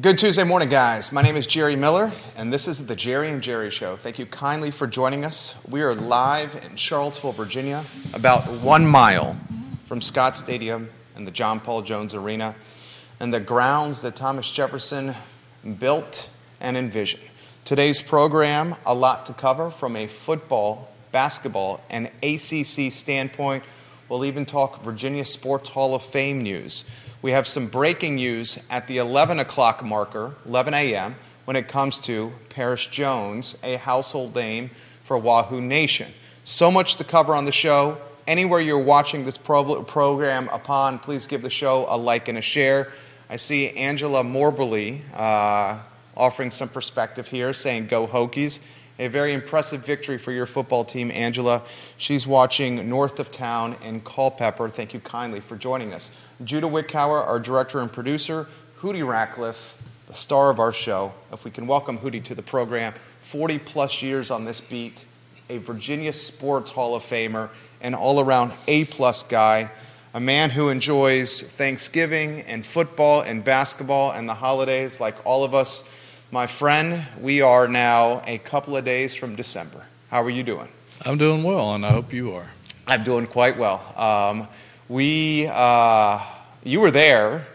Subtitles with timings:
[0.00, 1.12] Good Tuesday morning, guys.
[1.12, 3.96] My name is Jerry Miller, and this is the Jerry and Jerry Show.
[3.96, 5.56] Thank you kindly for joining us.
[5.68, 7.84] We are live in Charlottesville, Virginia,
[8.14, 9.38] about one mile
[9.84, 12.54] from Scott Stadium and the John Paul Jones Arena,
[13.18, 15.12] and the grounds that Thomas Jefferson
[15.78, 16.30] built
[16.60, 17.24] and envisioned.
[17.66, 23.64] Today's program, a lot to cover from a football, basketball, and ACC standpoint.
[24.08, 26.86] We'll even talk Virginia Sports Hall of Fame news.
[27.22, 31.98] We have some breaking news at the 11 o'clock marker, 11 a.m., when it comes
[31.98, 34.70] to Perris Jones, a household name
[35.02, 36.10] for Wahoo Nation.
[36.44, 37.98] So much to cover on the show.
[38.26, 42.40] Anywhere you're watching this pro- program upon, please give the show a like and a
[42.40, 42.90] share.
[43.28, 45.78] I see Angela Morbley uh,
[46.16, 48.60] offering some perspective here, saying, Go Hokies.
[49.00, 51.62] A very impressive victory for your football team, Angela.
[51.96, 54.68] She's watching north of town in Culpeper.
[54.68, 56.10] Thank you kindly for joining us.
[56.44, 58.46] Judah Wickower, our director and producer,
[58.80, 61.14] Hootie Ratcliffe, the star of our show.
[61.32, 62.92] If we can welcome Hootie to the program,
[63.22, 65.06] 40 plus years on this beat,
[65.48, 67.48] a Virginia Sports Hall of Famer,
[67.80, 69.70] an all around A plus guy,
[70.12, 75.54] a man who enjoys Thanksgiving and football and basketball and the holidays like all of
[75.54, 75.90] us.
[76.32, 79.84] My friend, we are now a couple of days from December.
[80.10, 80.68] How are you doing?
[81.04, 82.48] I'm doing well, and I hope you are.
[82.86, 83.82] I'm doing quite well.
[83.96, 84.46] Um,
[84.88, 86.20] we, uh,
[86.62, 87.48] you were there.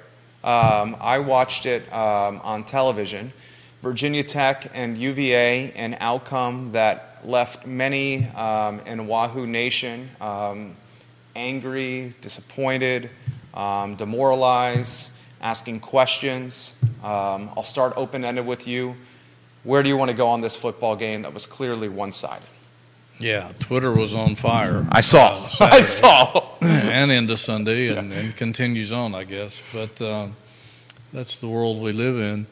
[0.44, 3.32] Um, I watched it um, on television.
[3.82, 10.76] Virginia Tech and UVA, an outcome that left many um, in Wahoo Nation um,
[11.34, 13.10] angry, disappointed,
[13.54, 16.76] um, demoralized, asking questions.
[17.04, 18.96] Um, I'll start open ended with you.
[19.64, 22.50] Where do you want to go on this football game that was clearly one sided?
[23.20, 24.86] Yeah, Twitter was on fire.
[24.92, 25.34] I saw.
[25.34, 26.52] Uh, I saw.
[26.62, 28.20] and into Sunday and, yeah.
[28.20, 29.62] and, continues on, I guess.
[29.74, 30.36] But um,
[31.14, 32.46] that's the world we live in.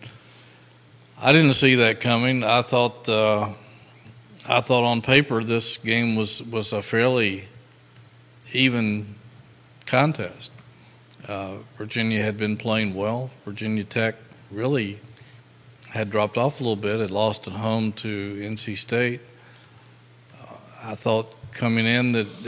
[1.22, 2.44] I didn't see that coming.
[2.44, 3.08] I thought.
[3.08, 3.54] Uh,
[4.46, 7.48] I thought on paper this game was was a fairly
[8.52, 9.16] even
[9.86, 10.52] contest.
[11.28, 13.30] Uh, Virginia had been playing well.
[13.46, 14.16] Virginia Tech
[14.52, 15.00] really
[15.90, 19.22] had dropped off a little bit, had lost at home to NC State.
[20.42, 22.48] Uh, I thought coming in that,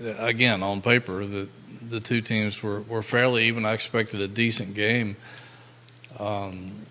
[0.00, 1.48] uh, again, on paper, that
[1.90, 3.64] the two teams were, were fairly even.
[3.64, 5.16] I expected a decent game.
[6.18, 6.86] Um,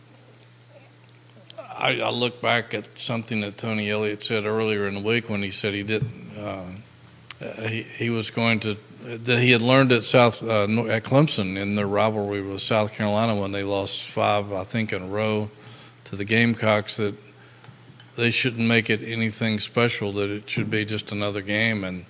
[1.57, 5.41] I, I, look back at something that Tony Elliott said earlier in the week when
[5.41, 6.37] he said he didn't.
[6.37, 6.65] Uh,
[7.67, 11.75] he, he was going to that he had learned at South uh, at Clemson in
[11.75, 15.51] their rivalry with South Carolina when they lost five, I think, in a row
[16.05, 16.97] to the Gamecocks.
[16.97, 17.15] That
[18.15, 20.13] they shouldn't make it anything special.
[20.13, 22.05] That it should be just another game, and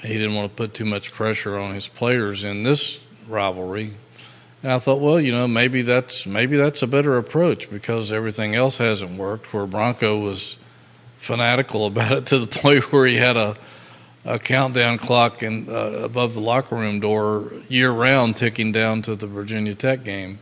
[0.00, 2.98] he didn't want to put too much pressure on his players in this
[3.28, 3.94] rivalry.
[4.62, 8.56] And I thought, well, you know, maybe that's maybe that's a better approach because everything
[8.56, 9.52] else hasn't worked.
[9.52, 10.56] Where Bronco was
[11.18, 13.56] fanatical about it to the point where he had a
[14.24, 19.14] a countdown clock in, uh, above the locker room door year round, ticking down to
[19.14, 20.38] the Virginia Tech game.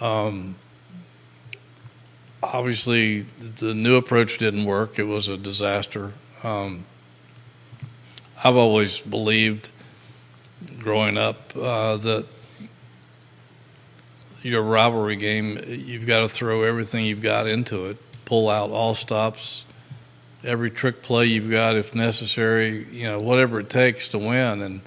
[0.00, 0.56] Um,
[2.42, 3.22] obviously,
[3.56, 4.98] the new approach didn't work.
[4.98, 6.12] It was a disaster.
[6.42, 6.84] Um,
[8.42, 9.70] I've always believed,
[10.78, 12.26] growing up, uh, that
[14.42, 18.94] your rivalry game, you've got to throw everything you've got into it, pull out all
[18.94, 19.64] stops,
[20.44, 24.62] every trick play you've got if necessary, you know, whatever it takes to win.
[24.62, 24.80] And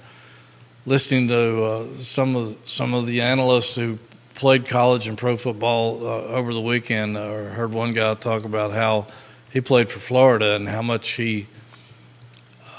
[0.86, 3.98] listening to uh, some of some of the analysts who
[4.34, 8.44] played college and pro football uh, over the weekend, I uh, heard one guy talk
[8.44, 9.06] about how
[9.50, 11.46] he played for Florida and how much he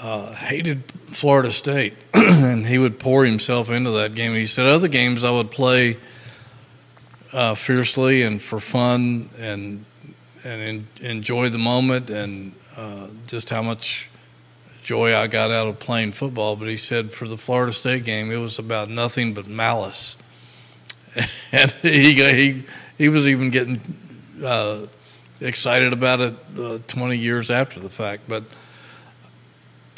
[0.00, 4.34] uh, hated Florida State, and he would pour himself into that game.
[4.34, 5.96] He said other games I would play
[7.32, 9.84] uh, fiercely and for fun and
[10.44, 14.08] and enjoy the moment and uh, just how much
[14.82, 16.56] joy I got out of playing football.
[16.56, 20.16] But he said for the Florida State game, it was about nothing but malice,
[21.52, 22.64] and he he
[22.96, 23.80] he was even getting
[24.44, 24.86] uh,
[25.40, 28.22] excited about it uh, 20 years after the fact.
[28.28, 28.44] But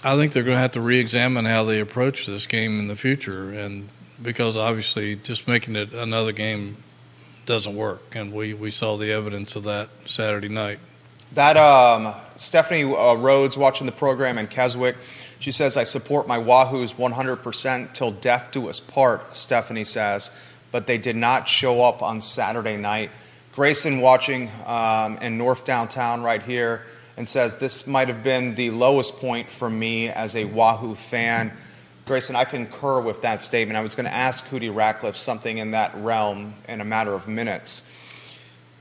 [0.03, 2.97] I think they're going to have to re-examine how they approach this game in the
[2.97, 3.89] future, and
[4.23, 6.77] because obviously just making it another game
[7.45, 10.79] doesn't work, and we we saw the evidence of that Saturday night.
[11.37, 14.97] That um, Stephanie uh, Rhodes watching the program in Keswick,
[15.39, 20.31] she says, I support my Wahoos 100% till death do us part, Stephanie says,
[20.73, 23.11] but they did not show up on Saturday night.
[23.53, 26.85] Grayson watching um, in North Downtown right here
[27.19, 31.53] and says, This might have been the lowest point for me as a Wahoo fan.
[32.07, 33.77] Grayson, I concur with that statement.
[33.77, 37.29] I was going to ask Hootie Ratcliffe something in that realm in a matter of
[37.29, 37.83] minutes.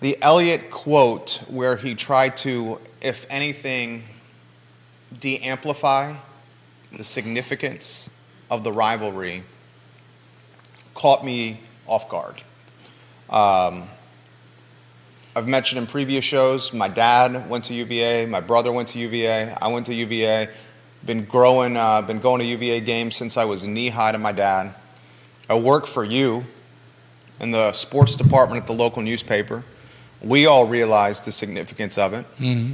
[0.01, 4.03] The Elliott quote, where he tried to, if anything,
[5.19, 6.18] de amplify
[6.92, 8.09] the significance
[8.50, 9.44] of the rivalry,
[10.94, 12.42] caught me off guard.
[13.30, 13.83] Um,
[15.36, 19.56] I've mentioned in previous shows, my dad went to UVA, my brother went to UVA,
[19.62, 20.50] I went to UVA.
[21.06, 24.31] Been growing, uh, been going to UVA games since I was knee high to my
[24.31, 24.74] dad.
[25.47, 26.45] I work for you
[27.39, 29.63] in the sports department at the local newspaper.
[30.21, 32.25] We all realized the significance of it.
[32.38, 32.73] Mm-hmm.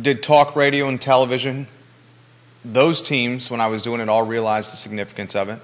[0.00, 1.66] Did talk radio and television.
[2.64, 5.60] Those teams, when I was doing it, all realized the significance of it.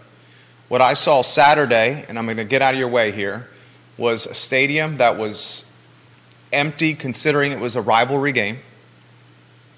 [0.68, 3.48] What I saw Saturday, and I'm going to get out of your way here,
[3.96, 5.64] was a stadium that was
[6.52, 8.58] empty considering it was a rivalry game.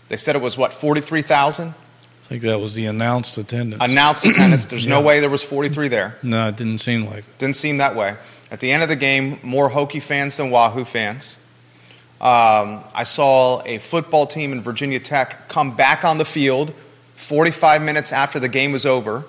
[0.09, 1.69] They said it was what, 43,000?
[1.69, 3.83] I think that was the announced attendance.
[3.85, 4.65] Announced attendance.
[4.65, 6.19] There's no way there was 43 there.
[6.23, 7.39] no, it didn't seem like it.
[7.39, 8.17] Didn't seem that way.
[8.51, 11.39] At the end of the game, more Hokie fans than Wahoo fans.
[12.21, 16.73] Um, I saw a football team in Virginia Tech come back on the field
[17.17, 19.25] 45 minutes after the game was over.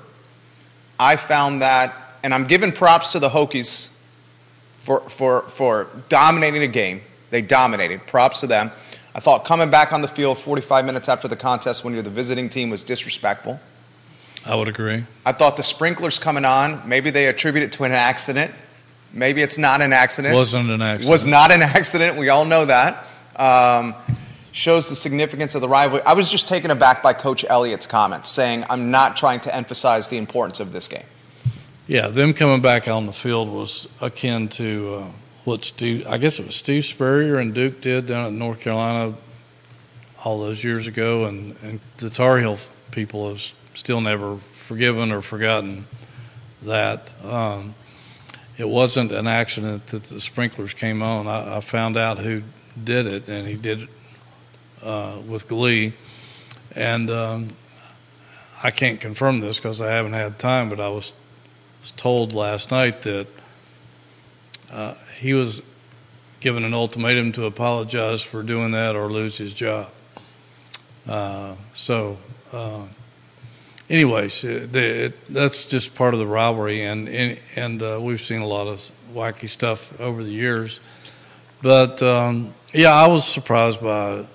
[0.99, 1.93] I found that,
[2.23, 3.89] and I'm giving props to the Hokies
[4.79, 7.01] for, for, for dominating the game.
[7.29, 8.07] They dominated.
[8.07, 8.71] Props to them.
[9.13, 12.09] I thought coming back on the field 45 minutes after the contest when you're the
[12.09, 13.59] visiting team was disrespectful.
[14.45, 15.03] I would agree.
[15.25, 18.53] I thought the sprinklers coming on, maybe they attribute it to an accident.
[19.13, 20.36] Maybe it's not an accident.
[20.36, 21.09] Wasn't an accident.
[21.09, 22.18] Was not an accident.
[22.18, 23.06] We all know that.
[23.36, 23.95] Um,
[24.51, 26.01] shows the significance of the rivalry.
[26.04, 30.07] I was just taken aback by Coach Elliott's comments, saying, I'm not trying to emphasize
[30.07, 31.06] the importance of this game.
[31.86, 35.12] Yeah, them coming back on the field was akin to uh,
[35.45, 39.15] what Steve, I guess it was Steve Spurrier and Duke did down at North Carolina
[40.25, 42.57] all those years ago, and, and the Tar Heel
[42.92, 43.42] people have
[43.75, 44.38] still never
[44.68, 45.86] forgiven or forgotten
[46.63, 47.12] that.
[47.24, 47.75] Um,
[48.57, 51.27] it wasn't an accident that the sprinklers came on.
[51.27, 52.44] I, I found out who
[52.83, 53.89] did it, and he did it
[54.81, 55.94] uh, with glee.
[56.75, 57.50] And um,
[58.63, 61.13] I can't confirm this because I haven't had time, but I was
[61.81, 63.27] was told last night that
[64.71, 65.62] uh, he was
[66.39, 69.89] given an ultimatum to apologize for doing that or lose his job.
[71.07, 72.18] Uh, so,
[72.51, 72.86] uh,
[73.89, 78.42] anyways, it, it, that's just part of the rivalry, and and, and uh, we've seen
[78.42, 80.80] a lot of wacky stuff over the years.
[81.62, 84.28] But um, yeah, I was surprised by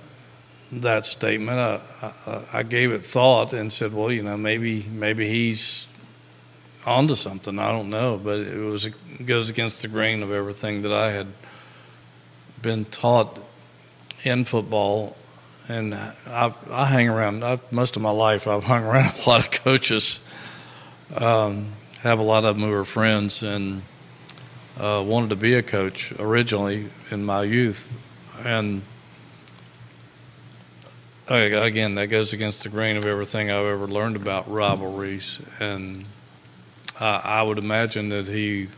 [0.72, 1.58] that statement.
[1.58, 1.80] I,
[2.26, 5.86] I, I gave it thought and said, well, you know, maybe maybe he's
[6.86, 7.58] onto something.
[7.58, 11.12] I don't know, but it was it goes against the grain of everything that I
[11.12, 11.28] had
[12.60, 13.38] been taught
[14.24, 15.16] in football.
[15.68, 18.46] And I, I hang around I, most of my life.
[18.46, 20.20] I've hung around a lot of coaches.
[21.14, 23.82] Um, have a lot of them who are friends, and
[24.78, 27.94] uh, wanted to be a coach originally in my youth,
[28.42, 28.82] and
[31.28, 36.06] again, that goes against the grain of everything I've ever learned about rivalries, and
[36.98, 38.68] I, I would imagine that he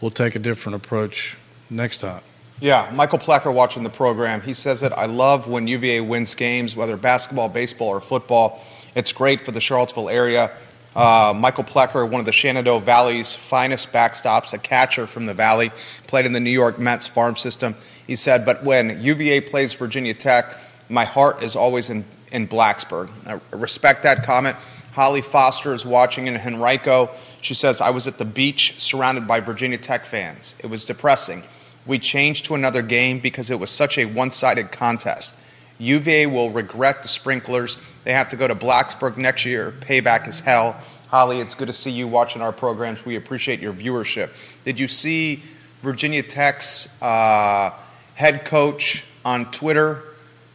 [0.00, 1.36] will take a different approach
[1.68, 2.22] next time.
[2.60, 4.42] Yeah, Michael Plecker watching the program.
[4.42, 8.62] He says that I love when UVA wins games, whether basketball, baseball, or football.
[8.94, 10.52] It's great for the Charlottesville area.
[10.94, 15.70] Uh, Michael Plecker, one of the Shenandoah Valley's finest backstops, a catcher from the Valley,
[16.06, 17.74] played in the New York Mets farm system.
[18.06, 20.58] He said, But when UVA plays Virginia Tech,
[20.90, 23.10] my heart is always in, in Blacksburg.
[23.26, 24.56] I respect that comment.
[24.92, 27.08] Holly Foster is watching in Henrico.
[27.40, 30.56] She says, I was at the beach surrounded by Virginia Tech fans.
[30.58, 31.42] It was depressing.
[31.90, 35.36] We changed to another game because it was such a one sided contest.
[35.78, 37.78] UVA will regret the sprinklers.
[38.04, 39.72] They have to go to Blacksburg next year.
[39.72, 40.80] Payback is hell.
[41.08, 43.04] Holly, it's good to see you watching our programs.
[43.04, 44.30] We appreciate your viewership.
[44.62, 45.42] Did you see
[45.82, 47.70] Virginia Tech's uh,
[48.14, 50.04] head coach on Twitter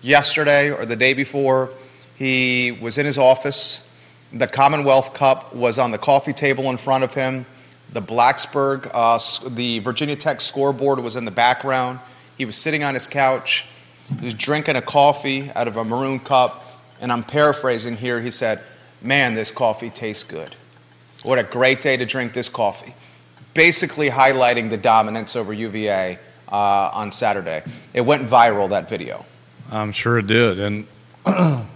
[0.02, 1.70] yesterday or the day before?
[2.16, 3.86] He was in his office.
[4.32, 7.46] The Commonwealth Cup was on the coffee table in front of him.
[7.94, 12.00] The Blacksburg, uh, the Virginia Tech scoreboard was in the background.
[12.38, 13.66] He was sitting on his couch.
[14.20, 16.64] He was drinking a coffee out of a maroon cup.
[17.00, 18.22] And I'm paraphrasing here.
[18.22, 18.62] He said,
[19.02, 20.56] Man, this coffee tastes good.
[21.24, 22.94] What a great day to drink this coffee.
[23.54, 27.64] Basically, highlighting the dominance over UVA uh, on Saturday.
[27.94, 29.26] It went viral, that video.
[29.72, 30.60] I'm sure it did.
[30.60, 30.88] And
[31.26, 31.68] I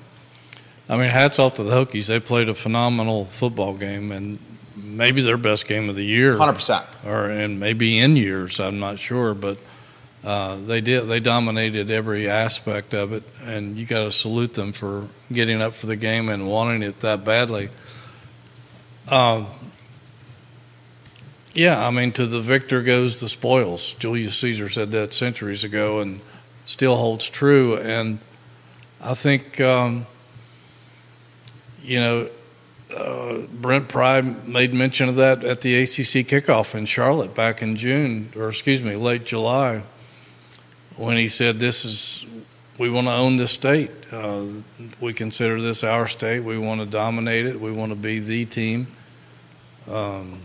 [0.89, 2.07] mean, hats off to the Hokies.
[2.07, 4.39] They played a phenomenal football game and
[4.99, 6.35] maybe their best game of the year.
[6.35, 7.05] 100%.
[7.07, 9.57] Or and maybe in years, I'm not sure, but
[10.25, 11.07] uh, they did.
[11.07, 15.73] They dominated every aspect of it, and you got to salute them for getting up
[15.73, 17.69] for the game and wanting it that badly.
[19.09, 19.47] Um,
[21.53, 23.93] yeah, I mean, to the victor goes the spoils.
[23.99, 26.19] Julius Caesar said that centuries ago, and
[26.65, 27.77] still holds true.
[27.77, 28.19] And
[28.99, 30.05] I think, um,
[31.81, 32.29] you know,
[32.95, 37.75] uh, Brent Pry made mention of that at the ACC kickoff in Charlotte back in
[37.75, 39.83] June, or excuse me, late July,
[40.95, 42.25] when he said, "This is
[42.77, 43.91] we want to own this state.
[44.11, 44.45] Uh,
[44.99, 46.39] we consider this our state.
[46.39, 47.59] We want to dominate it.
[47.59, 48.87] We want to be the team."
[49.87, 50.41] Um,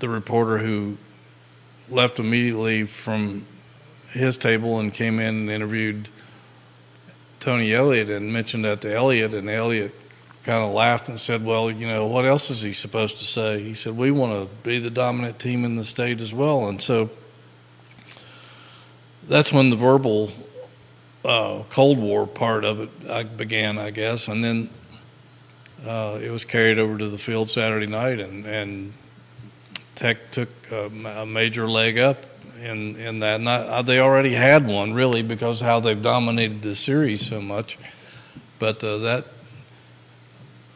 [0.00, 0.96] the reporter who
[1.88, 3.46] left immediately from
[4.10, 6.08] his table and came in and interviewed
[7.40, 9.92] Tony Elliott and mentioned that to Elliott, and Elliott
[10.44, 13.62] kind of laughed and said, "Well, you know, what else is he supposed to say?"
[13.62, 16.80] He said, "We want to be the dominant team in the state as well," and
[16.80, 17.10] so
[19.26, 20.30] that's when the verbal
[21.24, 24.70] uh, Cold War part of it began, I guess, and then
[25.84, 28.92] uh, it was carried over to the field Saturday night, and and
[29.94, 30.90] Tech took a,
[31.22, 32.26] a major leg up
[32.62, 33.40] in in that.
[33.40, 37.78] And I, they already had one really because how they've dominated the series so much.
[38.58, 39.26] But uh, that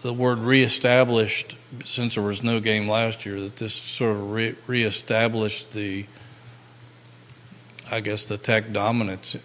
[0.03, 4.57] the word reestablished since there was no game last year that this sort of re-
[4.67, 6.07] reestablished the
[7.91, 9.37] I guess the Tech dominance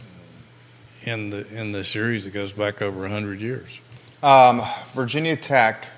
[1.04, 3.80] in the in the series that goes back over hundred years.
[4.22, 4.62] Um,
[4.94, 5.90] Virginia Tech,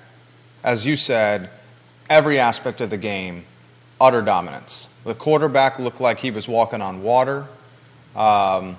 [0.62, 1.50] as you said,
[2.08, 3.44] every aspect of the game
[4.00, 4.88] utter dominance.
[5.04, 7.46] The quarterback looked like he was walking on water,
[8.14, 8.76] um,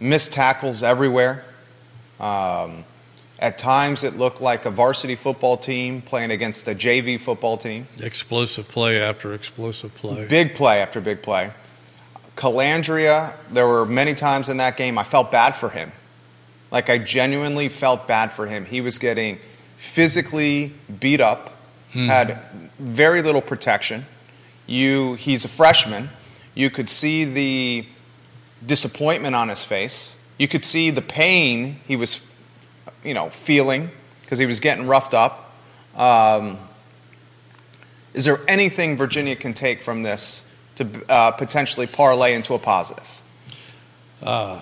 [0.00, 1.44] missed tackles everywhere.
[2.20, 2.84] Um,
[3.38, 7.86] at times, it looked like a varsity football team playing against a JV football team.
[8.02, 10.26] Explosive play after explosive play.
[10.26, 11.52] Big play after big play.
[12.34, 15.92] Colandrea, there were many times in that game I felt bad for him.
[16.70, 18.64] Like, I genuinely felt bad for him.
[18.64, 19.38] He was getting
[19.76, 21.56] physically beat up
[21.96, 22.06] mm.
[22.06, 22.42] had
[22.78, 24.06] very little protection.
[24.66, 26.10] You, he's a freshman.
[26.54, 27.86] You could see the
[28.64, 30.16] disappointment on his face.
[30.38, 32.24] You could see the pain he was,
[33.04, 33.90] you know, feeling
[34.22, 35.52] because he was getting roughed up.
[35.96, 36.58] Um,
[38.14, 43.20] is there anything Virginia can take from this to uh, potentially parlay into a positive?
[44.22, 44.60] Uh,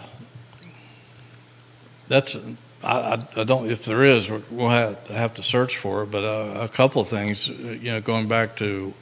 [2.08, 2.36] that's
[2.84, 3.70] I, I, don't.
[3.70, 6.10] If there is, we'll have, have to search for it.
[6.10, 8.92] But uh, a couple of things, you know, going back to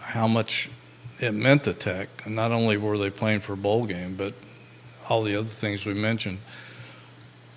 [0.00, 0.70] how much
[1.18, 4.34] it meant to Tech, not only were they playing for a bowl game, but
[5.08, 6.38] all the other things we mentioned.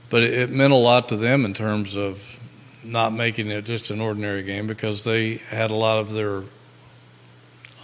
[0.09, 2.39] But it, meant a lot to them in terms of
[2.83, 6.43] not making it just an ordinary game because they had a lot of their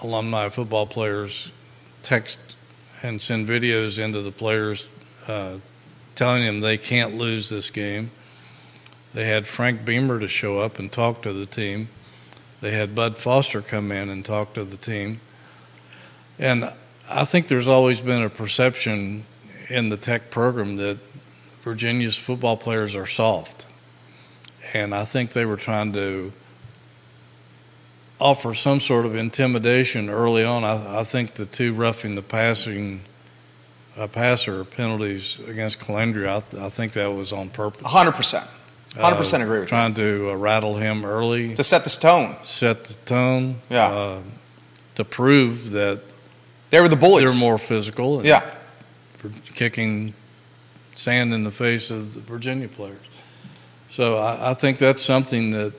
[0.01, 1.51] alumni football players
[2.01, 2.39] text
[3.03, 4.87] and send videos into the players.
[5.27, 5.57] Uh,
[6.15, 8.09] telling them they can't lose this game.
[9.13, 11.89] They had Frank Beamer to show up and talk to the team.
[12.61, 15.19] They had Bud Foster come in and talk to the team.
[16.39, 16.71] And
[17.09, 19.25] I think there's always been a perception
[19.69, 20.97] in the tech program that
[21.65, 23.65] Virginia's football players are soft.
[24.75, 26.31] And I think they were trying to
[28.19, 30.63] offer some sort of intimidation early on.
[30.63, 33.01] I, I think the two roughing the passing
[33.97, 37.81] uh, passer penalties against Colandrea, I, th- I, think that was on purpose.
[37.81, 38.47] 100%.
[38.91, 39.93] 100% uh, agree with trying you.
[39.93, 41.55] Trying to uh, rattle him early.
[41.55, 42.35] To set the tone.
[42.43, 43.59] Set the tone.
[43.71, 43.87] Yeah.
[43.87, 44.21] Uh,
[44.95, 46.01] to prove that
[46.69, 47.33] they were the bullies.
[47.33, 48.23] They're more physical.
[48.23, 48.51] yeah.
[49.17, 50.13] For kicking
[50.95, 53.05] sand in the face of the Virginia players.
[53.89, 55.73] So I, I think that's something that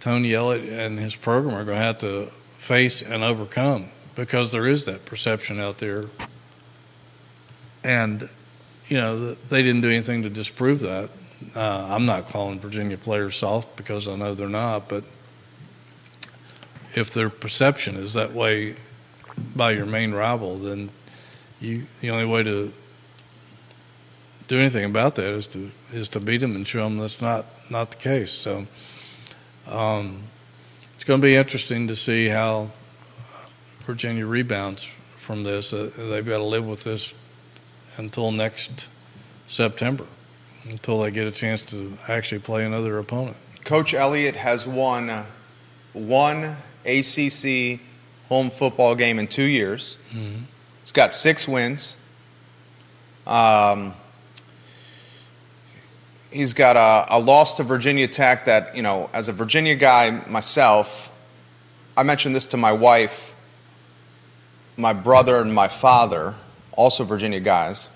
[0.00, 4.66] Tony Elliott and his program are going to have to face and overcome because there
[4.66, 6.04] is that perception out there
[7.84, 8.28] and
[8.88, 11.10] you know they didn't do anything to disprove that.
[11.54, 15.04] Uh, I'm not calling Virginia players soft because I know they're not, but
[16.94, 18.76] if their perception is that way
[19.54, 20.90] by your main rival, then
[21.60, 22.72] you the only way to
[24.48, 27.46] do anything about that is to is to beat them and show them that's not
[27.70, 28.32] not the case.
[28.32, 28.66] So
[29.66, 30.22] um,
[30.94, 32.68] it's going to be interesting to see how
[33.80, 34.88] Virginia rebounds
[35.18, 35.72] from this.
[35.72, 37.14] Uh, they've got to live with this
[37.98, 38.88] until next
[39.46, 40.06] September,
[40.64, 43.36] until they get a chance to actually play another opponent.
[43.64, 45.26] Coach Elliott has won uh,
[45.92, 47.80] one ACC
[48.28, 49.98] home football game in two years.
[50.10, 50.44] Mm-hmm.
[50.80, 51.98] He's got six wins.
[53.26, 53.94] Um,
[56.30, 60.22] he's got a, a, loss to Virginia Tech that, you know, as a Virginia guy
[60.28, 61.16] myself,
[61.96, 63.34] I mentioned this to my wife,
[64.76, 66.34] my brother, and my father
[66.72, 67.90] also Virginia guys,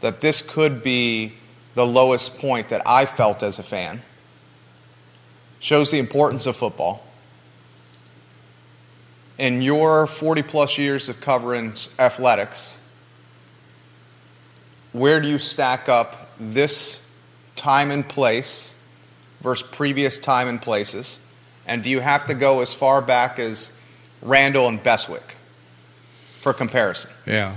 [0.00, 1.34] that this could be
[1.74, 4.02] the lowest point that I felt as a fan.
[5.58, 7.02] shows the importance of football.
[9.38, 12.78] In your 40 plus years of covering athletics,
[14.92, 17.05] where do you stack up this
[17.56, 18.76] time and place
[19.40, 21.20] versus previous time and places?
[21.66, 23.76] And do you have to go as far back as
[24.22, 25.34] Randle and Bestwick
[26.40, 27.10] for comparison?
[27.26, 27.56] Yeah.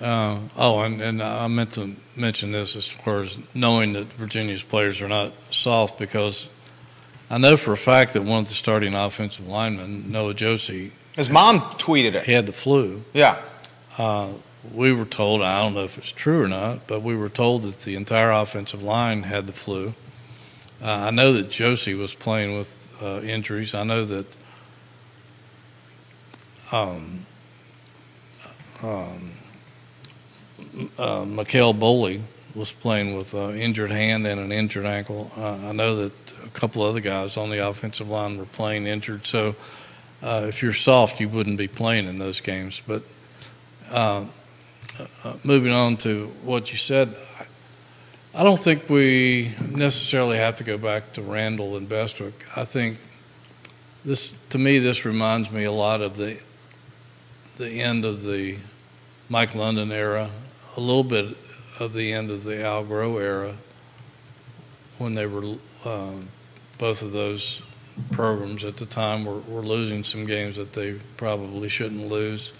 [0.00, 4.62] Uh, oh, and, and I meant to mention this as far as knowing that Virginia's
[4.62, 6.48] players are not soft because
[7.28, 11.28] I know for a fact that one of the starting offensive linemen, Noah Josey, his
[11.28, 12.24] mom tweeted it.
[12.24, 13.04] He had the flu.
[13.12, 13.40] Yeah.
[13.98, 14.32] Uh,
[14.74, 17.62] we were told, I don't know if it's true or not, but we were told
[17.62, 19.94] that the entire offensive line had the flu.
[20.82, 23.74] Uh, I know that Josey was playing with uh, injuries.
[23.74, 24.36] I know that
[26.72, 27.26] um,
[28.82, 29.32] um,
[30.98, 32.22] uh, McKale Boley
[32.54, 35.30] was playing with an injured hand and an injured ankle.
[35.36, 36.12] Uh, I know that
[36.44, 39.26] a couple other guys on the offensive line were playing injured.
[39.26, 39.54] So
[40.22, 42.82] uh, if you're soft, you wouldn't be playing in those games.
[42.86, 43.02] But
[45.00, 47.14] uh, uh, moving on to what you said,
[48.34, 52.34] I don't think we necessarily have to go back to Randle and Bestwick.
[52.56, 52.98] I think
[54.04, 56.38] this, to me, this reminds me a lot of the
[57.56, 58.56] the end of the
[59.28, 60.30] Mike London era,
[60.76, 61.36] a little bit
[61.78, 63.54] of the end of the Al Groh era,
[64.96, 66.12] when they were uh,
[66.78, 67.62] both of those
[68.12, 72.54] programs at the time were, were losing some games that they probably shouldn't lose.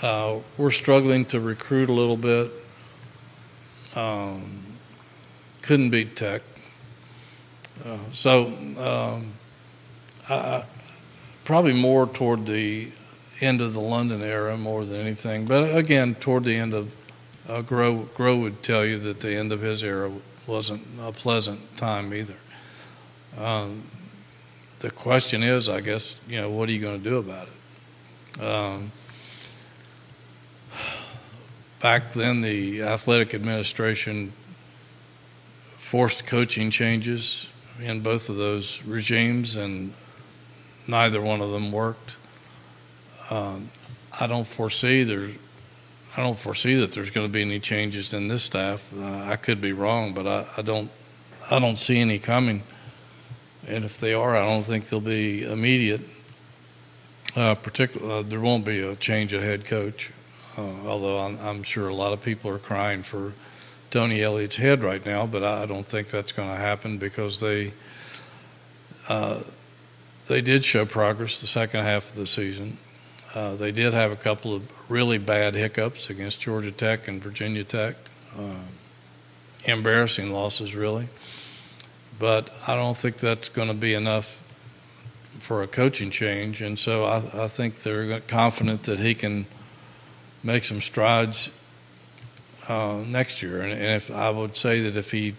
[0.00, 2.52] Uh, we're struggling to recruit a little bit.
[3.96, 4.62] Um,
[5.62, 6.42] couldn't beat Tech.
[7.84, 8.46] Uh, so
[8.78, 9.32] um,
[10.28, 10.64] I,
[11.44, 12.88] probably more toward the
[13.40, 15.46] end of the London era more than anything.
[15.46, 16.92] But again, toward the end of
[17.48, 20.12] uh, Groh, Groh would tell you that the end of his era
[20.46, 22.36] wasn't a pleasant time either.
[23.36, 23.82] Um,
[24.78, 28.44] the question is, I guess, you know, what are you going to do about it?
[28.44, 28.92] Um,
[31.80, 34.32] back then, the athletic administration
[35.76, 37.48] forced coaching changes
[37.80, 39.94] in both of those regimes, and
[40.86, 42.16] neither one of them worked.
[43.30, 43.70] Um,
[44.20, 45.28] I don't foresee there.
[46.16, 48.90] I don't foresee that there's going to be any changes in this staff.
[48.98, 50.90] Uh, I could be wrong, but I, I don't.
[51.50, 52.62] I don't see any coming.
[53.66, 56.02] And if they are, I don't think they'll be immediate.
[57.36, 60.10] Uh, particular, uh, there won't be a change of head coach,
[60.58, 63.32] uh, although I'm, I'm, sure a lot of people are crying for
[63.90, 65.26] Tony Elliott's head right now.
[65.26, 67.72] But I, don't think that's going to happen because they
[69.08, 69.40] uh,
[70.26, 72.78] they did show progress the second half of the season.
[73.34, 77.64] Uh, they did have a couple of really bad hiccups against Georgia Tech and Virginia
[77.64, 77.96] Tech.
[78.38, 78.64] Uh,
[79.64, 81.08] embarrassing losses, really
[82.18, 84.42] but I don't think that's going to be enough
[85.38, 86.60] for a coaching change.
[86.62, 89.46] And so I, I think they're confident that he can
[90.42, 91.50] make some strides
[92.68, 93.62] uh, next year.
[93.62, 95.34] And, and, if I would say that if he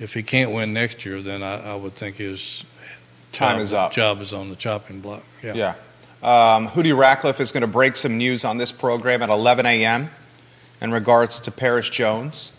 [0.00, 2.64] if he can't win next year, then I, I would think his
[3.30, 3.92] time job, is up.
[3.92, 5.22] Job is on the chopping block.
[5.42, 5.54] Yeah.
[5.54, 5.74] Yeah.
[6.22, 10.10] Um, Hootie Ratcliffe is going to break some news on this program at 11 a.m.
[10.80, 12.52] in regards to Perris Jones.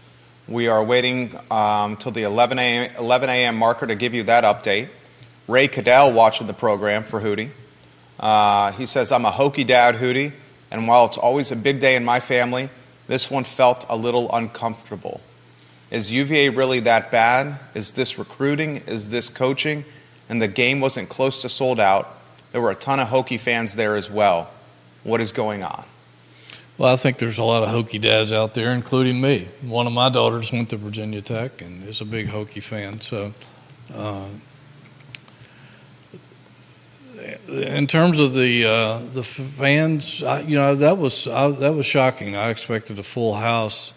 [0.48, 2.92] We are waiting um, till the 11 a.m.
[2.98, 3.56] 11 a.m.
[3.56, 4.90] marker to give you that update.
[5.48, 7.52] Ray Cadell watching the program for Hootie.
[8.20, 10.34] Uh, he says, I'm a Hokie dad, Hootie,
[10.74, 12.70] and while it's always a big day in my family,
[13.06, 15.22] this one felt a little uncomfortable.
[15.92, 17.60] Is UVA really that bad?
[17.76, 18.78] Is this recruiting?
[18.88, 19.86] Is this coaching?
[20.28, 22.20] And the game wasn't close to sold out.
[22.52, 24.50] There were a ton of Hokie fans there as well.
[25.04, 25.86] What is going on?
[26.80, 29.50] Well, I think there's a lot of Hokie dads out there, including me.
[29.66, 33.00] One of my daughters went to Virginia Tech and is a big Hokie fan.
[33.00, 33.32] So,
[33.94, 34.26] uh,
[37.48, 41.86] in terms of the uh, the fans, I, you know that was I, that was
[41.86, 42.36] shocking.
[42.36, 43.94] I expected a full house,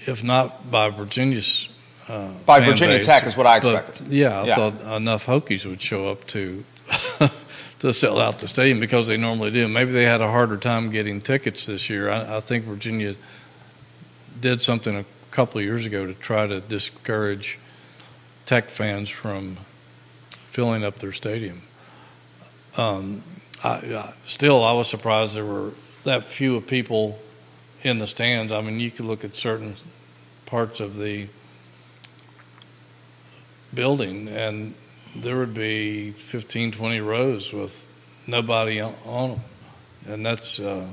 [0.00, 1.68] if not by Virginia's.
[2.06, 4.08] Uh, by Virginia base, Tech is what I expected.
[4.08, 4.56] yeah, I yeah.
[4.56, 6.62] thought enough Hokies would show up to
[7.78, 9.66] to sell out the stadium because they normally do.
[9.68, 12.10] Maybe they had a harder time getting tickets this year.
[12.10, 13.16] I, I think Virginia
[14.38, 17.58] did something a couple of years ago to try to discourage
[18.44, 19.56] Tech fans from
[20.54, 21.60] filling up their stadium.
[22.76, 23.24] Um,
[23.64, 25.72] I, I, still, I was surprised there were
[26.04, 27.18] that few of people
[27.82, 28.52] in the stands.
[28.52, 29.74] I mean, you could look at certain
[30.46, 31.26] parts of the
[33.74, 34.74] building and
[35.16, 37.90] there would be 15, 20 rows with
[38.28, 39.40] nobody on, them.
[40.06, 40.86] And that's uh,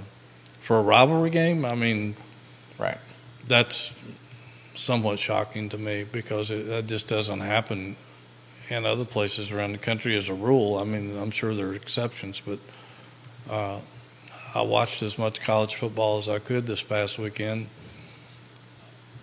[0.63, 1.65] for a rivalry game.
[1.65, 2.15] I mean,
[2.79, 2.97] right.
[3.47, 3.91] That's
[4.73, 7.95] somewhat shocking to me because it, that just doesn't happen
[8.71, 10.77] in other places around the country as a rule.
[10.77, 12.59] I mean, I'm sure there are exceptions, but
[13.49, 13.81] uh,
[14.55, 17.67] I watched as much college football as I could this past weekend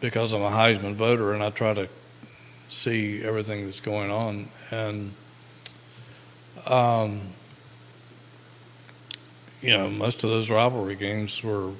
[0.00, 1.88] because I'm a Heisman voter and I try to
[2.68, 4.50] see everything that's going on.
[4.70, 5.14] And,
[6.66, 7.32] um,
[9.62, 11.72] you know, most of those rivalry games were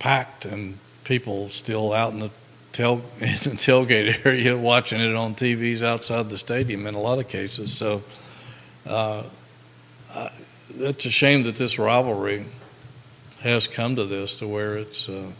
[0.00, 2.30] packed and people still out in the
[2.72, 7.72] tail tailgate area watching it on TVs outside the stadium in a lot of cases.
[7.72, 8.02] So
[8.86, 9.24] uh,
[10.14, 10.30] I,
[10.76, 12.46] it's a shame that this rivalry
[13.40, 15.30] has come to this to where it's uh,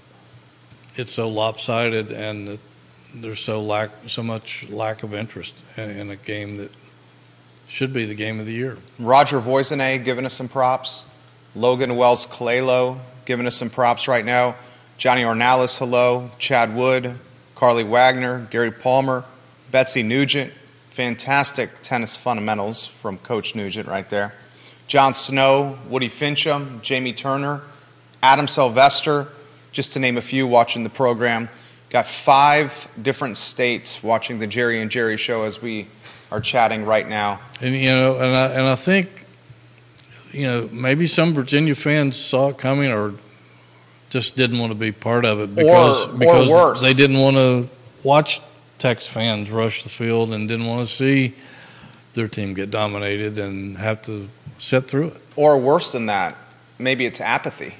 [0.96, 2.58] it's so lopsided and
[3.14, 6.70] there's so lack so much lack of interest in, in, a game that
[7.66, 8.76] should be the game of the year.
[8.98, 11.06] Roger Voisinay giving us some props.
[11.54, 14.56] Logan Wells Colelo giving us some props right now.
[15.02, 16.30] Johnny Ornalis, hello.
[16.38, 17.18] Chad Wood,
[17.56, 19.24] Carly Wagner, Gary Palmer,
[19.72, 20.52] Betsy Nugent.
[20.90, 24.32] Fantastic tennis fundamentals from Coach Nugent right there.
[24.86, 27.62] John Snow, Woody Fincham, Jamie Turner,
[28.22, 29.26] Adam Sylvester,
[29.72, 31.48] just to name a few watching the program.
[31.90, 35.88] Got five different states watching the Jerry and Jerry show as we
[36.30, 37.40] are chatting right now.
[37.60, 39.26] And you know, and I and I think
[40.30, 43.14] you know maybe some Virginia fans saw it coming or
[44.12, 47.36] just didn't want to be part of it because or, because or they didn't want
[47.36, 47.66] to
[48.02, 48.42] watch
[48.78, 51.34] Tex fans rush the field and didn't want to see
[52.12, 55.22] their team get dominated and have to sit through it.
[55.34, 56.36] Or worse than that,
[56.78, 57.74] maybe it's apathy.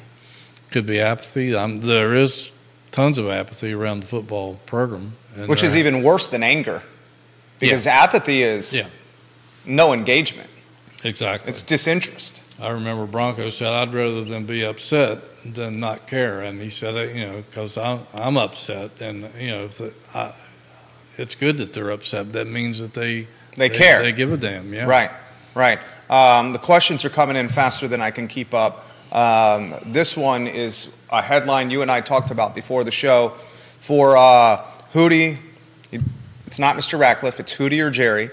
[0.71, 1.55] Could be apathy.
[1.55, 2.51] Um, there is
[2.93, 5.13] tons of apathy around the football program,
[5.47, 6.83] which is even worse than anger,
[7.59, 8.05] because yeah.
[8.05, 8.87] apathy is yeah.
[9.67, 10.49] no engagement.
[11.05, 12.43] Exactly, it's disinterest.
[12.61, 17.17] I remember Bronco said, "I'd rather than be upset than not care," and he said
[17.17, 20.33] you know, because I'm I'm upset, and you know, the, I,
[21.17, 22.33] it's good that they're upset.
[22.33, 24.73] That means that they they, they care, they give a damn.
[24.73, 25.11] Yeah, right,
[25.55, 25.81] right.
[26.09, 28.87] Um, the questions are coming in faster than I can keep up.
[29.13, 33.31] Um, this one is a headline you and I talked about before the show
[33.81, 35.39] for uh, Hootie.
[36.47, 36.99] It's not Mr.
[36.99, 38.31] Ratcliffe, it's Hootie or Jerry.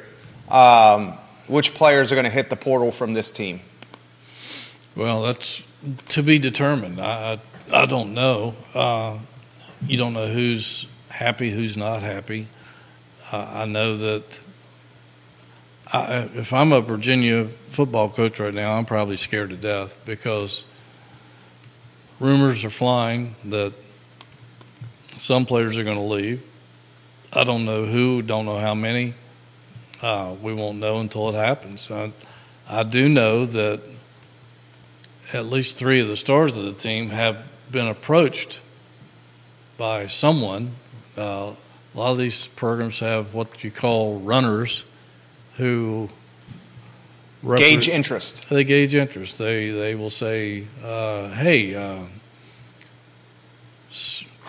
[0.50, 1.18] Um,
[1.50, 3.60] which players are going to hit the portal from this team?
[4.96, 5.64] Well, that's
[6.10, 7.02] to be determined.
[7.02, 7.40] I,
[7.72, 8.56] I, don't know.
[8.74, 9.18] Uh,
[9.86, 12.48] you don't know who's happy, who's not happy.
[13.32, 14.40] Uh, I know that
[15.88, 20.66] I, if I'm a Virginia football coach right now, I'm probably scared to death because
[22.20, 23.74] rumors are flying that
[25.18, 26.44] some players are going to leave.
[27.34, 29.16] I don't know who, don't know how many.
[30.02, 31.92] Uh, we won't know until it happens.
[31.92, 32.14] I,
[32.68, 33.82] I do know that
[35.34, 37.38] at least three of the stars of the team have
[37.72, 38.62] been approached
[39.78, 40.76] by someone.
[41.18, 41.54] Uh,
[41.94, 44.86] a lot of these programs have what you call runners
[45.58, 46.10] who
[47.44, 48.50] gauge interest.
[48.50, 49.38] They gauge interest.
[49.38, 52.04] They they will say, uh, "Hey, uh,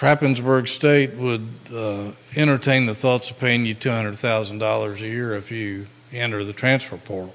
[0.00, 5.06] Krappensburg State would uh, entertain the thoughts of paying you two hundred thousand dollars a
[5.06, 7.34] year if you enter the transfer portal,"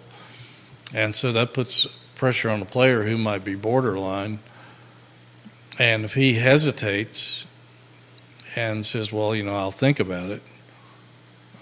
[0.92, 4.40] and so that puts pressure on the player who might be borderline.
[5.78, 7.46] And if he hesitates
[8.56, 10.42] and says, "Well, you know, I'll think about it,"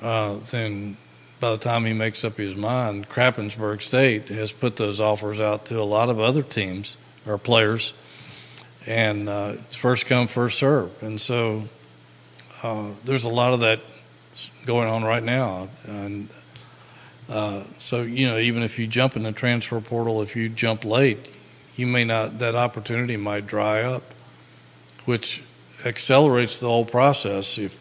[0.02, 0.96] uh, then
[1.42, 5.66] by the time he makes up his mind, Krappensburg State has put those offers out
[5.66, 7.92] to a lot of other teams or players,
[8.86, 10.92] and uh, it's first come, first serve.
[11.02, 11.64] And so
[12.62, 13.82] uh, there's a lot of that
[14.66, 15.70] going on right now.
[15.86, 16.30] And
[17.30, 20.84] uh, so, you know, even if you jump in the transfer portal, if you jump
[20.84, 21.32] late,
[21.76, 24.04] you may not, that opportunity might dry up,
[25.06, 25.44] which
[25.86, 27.78] accelerates the whole process if,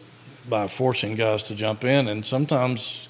[0.49, 2.07] by forcing guys to jump in.
[2.07, 3.07] And sometimes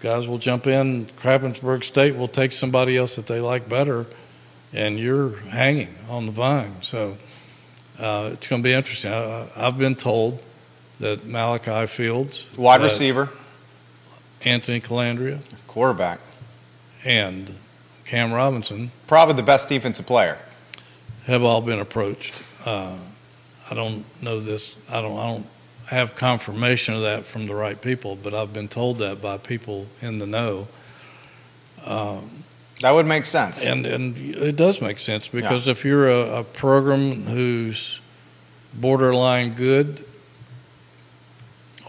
[0.00, 1.06] guys will jump in.
[1.20, 4.06] Krappensburg State will take somebody else that they like better,
[4.72, 6.76] and you're hanging on the vine.
[6.82, 7.16] So
[7.98, 9.12] uh, it's going to be interesting.
[9.12, 10.44] I, have been told
[11.00, 13.30] that Malachi Fields, wide receiver,
[14.44, 16.20] Anthony Colandrea, quarterback,
[17.04, 17.54] and
[18.04, 20.38] Cam Robinson, probably the best defensive player,
[21.24, 22.34] have all been approached.
[22.64, 22.96] Uh,
[23.70, 24.76] I don't know this.
[24.90, 25.18] I don't.
[25.18, 25.46] I don't
[25.86, 29.86] have confirmation of that from the right people, but I've been told that by people
[30.00, 30.68] in the know.
[31.84, 32.44] Um,
[32.80, 33.64] that would make sense.
[33.64, 35.72] And and it does make sense because yeah.
[35.72, 38.00] if you're a, a, program who's
[38.72, 40.04] borderline good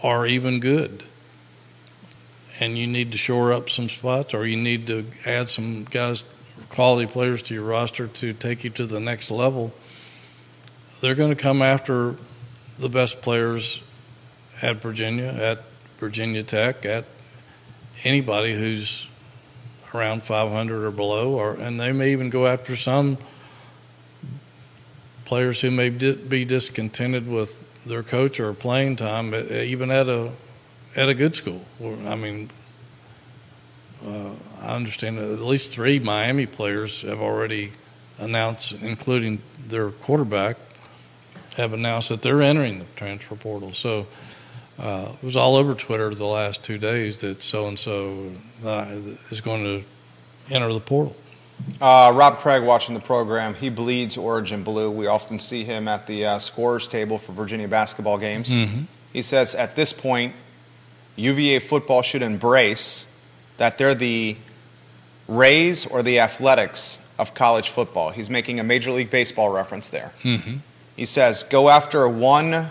[0.02, 1.04] or even good,
[2.60, 6.24] and you need to shore up some spots or you need to add some guys,
[6.68, 9.72] quality players to your roster to take you to the next level,
[11.00, 12.16] they're going to come after
[12.78, 13.80] the best players
[14.60, 15.64] at Virginia, at
[15.98, 17.04] Virginia Tech, at
[18.04, 19.06] anybody who's
[19.94, 23.18] around 500 or below, or and they may even go after some
[25.24, 30.32] players who may be discontented with their coach or playing time, even at a
[30.94, 31.64] at a good school.
[31.80, 32.50] I mean,
[34.06, 37.72] uh, I understand at least three Miami players have already
[38.18, 40.56] announced, including their quarterback,
[41.56, 43.72] have announced that they're entering the transfer portal.
[43.72, 44.06] So
[44.78, 48.32] uh, it was all over Twitter the last two days that so and so
[49.30, 49.84] is going to
[50.54, 51.16] enter the portal.
[51.80, 53.54] Uh, Rob Craig watching the program.
[53.54, 54.90] He bleeds Origin blue.
[54.90, 58.54] We often see him at the uh, scorers table for Virginia basketball games.
[58.54, 58.82] Mm-hmm.
[59.12, 60.34] He says at this point,
[61.16, 63.06] UVA football should embrace
[63.58, 64.36] that they're the
[65.28, 68.10] Rays or the Athletics of college football.
[68.10, 70.12] He's making a Major League Baseball reference there.
[70.22, 70.56] Mm-hmm.
[70.96, 72.70] He says, go after one,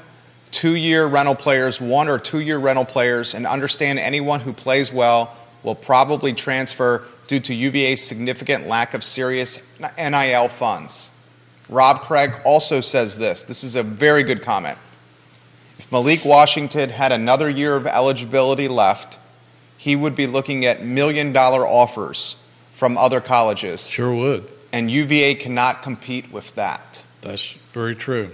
[0.51, 4.91] two year rental players, one or two year rental players, and understand anyone who plays
[4.91, 9.61] well will probably transfer due to UVA's significant lack of serious
[9.97, 11.11] NIL funds.
[11.69, 13.43] Rob Craig also says this.
[13.43, 14.77] This is a very good comment.
[15.79, 19.17] If Malik Washington had another year of eligibility left,
[19.77, 22.35] he would be looking at million dollar offers
[22.73, 23.89] from other colleges.
[23.89, 24.51] Sure would.
[24.73, 27.03] And UVA cannot compete with that.
[27.21, 28.31] That's very true.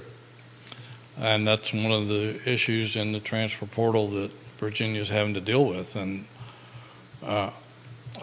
[1.17, 5.41] And that's one of the issues in the transfer portal that Virginia is having to
[5.41, 5.95] deal with.
[5.95, 6.25] And
[7.23, 7.49] uh,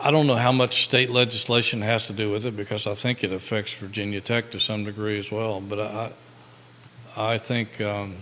[0.00, 3.24] I don't know how much state legislation has to do with it because I think
[3.24, 5.61] it affects Virginia Tech to some degree as well.
[5.61, 6.12] But I,
[7.16, 8.16] I think um,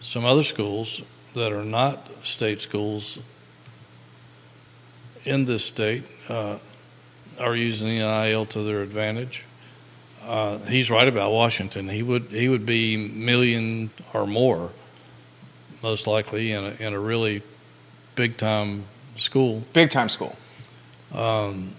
[0.00, 1.02] some other schools
[1.34, 3.18] that are not state schools
[5.24, 6.58] in this state uh,
[7.38, 9.44] are using the NIL to their advantage.
[10.28, 11.88] Uh, he's right about Washington.
[11.88, 14.72] He would he would be million or more,
[15.82, 17.42] most likely in a, in a really
[18.14, 18.84] big time
[19.16, 19.64] school.
[19.72, 20.36] Big time school.
[21.14, 21.72] Um,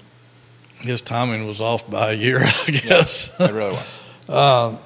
[0.80, 3.30] his timing was off by a year, I guess.
[3.40, 4.02] Yeah, it really was.
[4.30, 4.78] uh,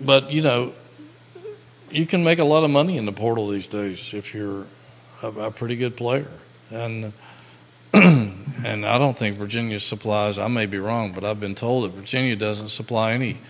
[0.00, 0.72] but you know,
[1.90, 4.64] you can make a lot of money in the portal these days if you're
[5.24, 6.30] a, a pretty good player,
[6.70, 7.12] and
[8.64, 10.38] and I don't think Virginia supplies.
[10.38, 13.40] I may be wrong, but I've been told that Virginia doesn't supply any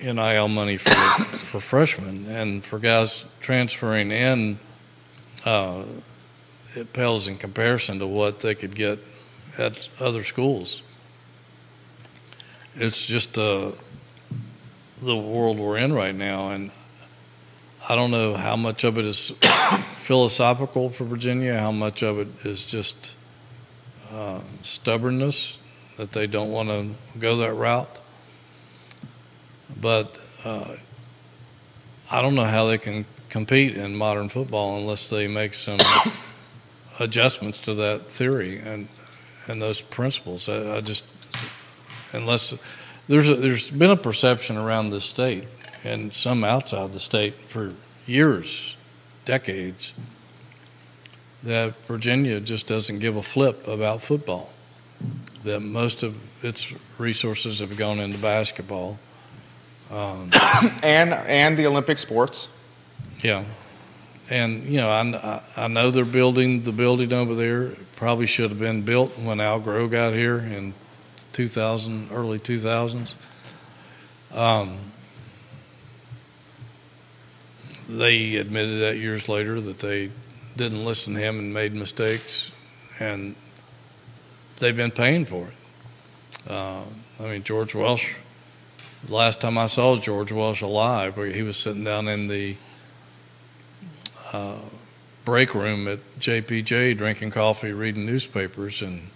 [0.00, 4.58] NIL money for for freshmen and for guys transferring in.
[5.44, 5.84] Uh,
[6.74, 8.98] it pales in comparison to what they could get
[9.56, 10.82] at other schools.
[12.74, 13.72] It's just uh,
[15.02, 16.70] the world we're in right now, and
[17.90, 19.30] I don't know how much of it is
[19.96, 23.16] philosophical for Virginia, how much of it is just
[24.12, 25.58] uh, stubbornness
[25.96, 27.98] that they don't want to go that route.
[29.80, 30.76] But uh,
[32.10, 35.78] I don't know how they can compete in modern football unless they make some
[37.00, 38.88] adjustments to that theory and
[39.46, 40.46] and those principles.
[40.50, 41.04] I, I just
[42.12, 42.52] unless
[43.08, 45.44] there's a, there's been a perception around the state
[45.84, 47.72] and some outside the state for
[48.06, 48.76] years,
[49.24, 49.92] decades,
[51.42, 54.50] that Virginia just doesn't give a flip about football.
[55.44, 58.98] That most of its resources have gone into basketball.
[59.90, 60.30] Um,
[60.82, 62.50] and and the Olympic sports.
[63.22, 63.44] Yeah,
[64.28, 67.68] and you know, I, I know they're building the building over there.
[67.68, 70.74] It probably should have been built when Al Groh got here in
[71.32, 73.14] 2000, early 2000s.
[74.32, 74.78] Um,
[77.88, 80.10] they admitted that years later that they
[80.56, 82.50] didn't listen to him and made mistakes,
[82.98, 83.34] and
[84.58, 86.50] they've been paying for it.
[86.50, 86.82] Uh,
[87.20, 88.14] I mean, George Welsh.
[89.04, 92.56] The last time I saw George Welsh alive, he was sitting down in the
[94.32, 94.58] uh,
[95.24, 99.10] break room at JPJ drinking coffee, reading newspapers, and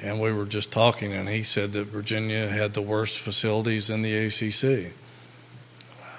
[0.00, 4.02] and we were just talking, and he said that Virginia had the worst facilities in
[4.02, 4.92] the ACC.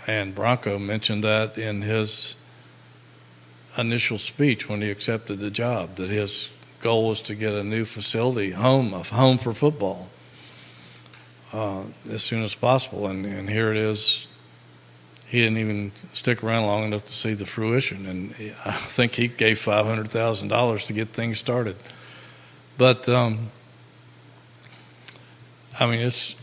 [0.07, 2.35] And Bronco mentioned that in his
[3.77, 6.49] initial speech when he accepted the job, that his
[6.81, 10.09] goal was to get a new facility, home, a home for football,
[11.53, 13.07] uh, as soon as possible.
[13.07, 14.27] And, and here it is
[15.33, 18.05] he didn't even stick around long enough to see the fruition.
[18.05, 21.75] And I think he gave five hundred thousand dollars to get things started.
[22.77, 23.49] But um,
[25.79, 26.35] I mean, it's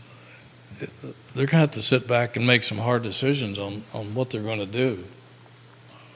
[1.33, 4.29] they're going to have to sit back and make some hard decisions on on what
[4.29, 5.03] they're going to do,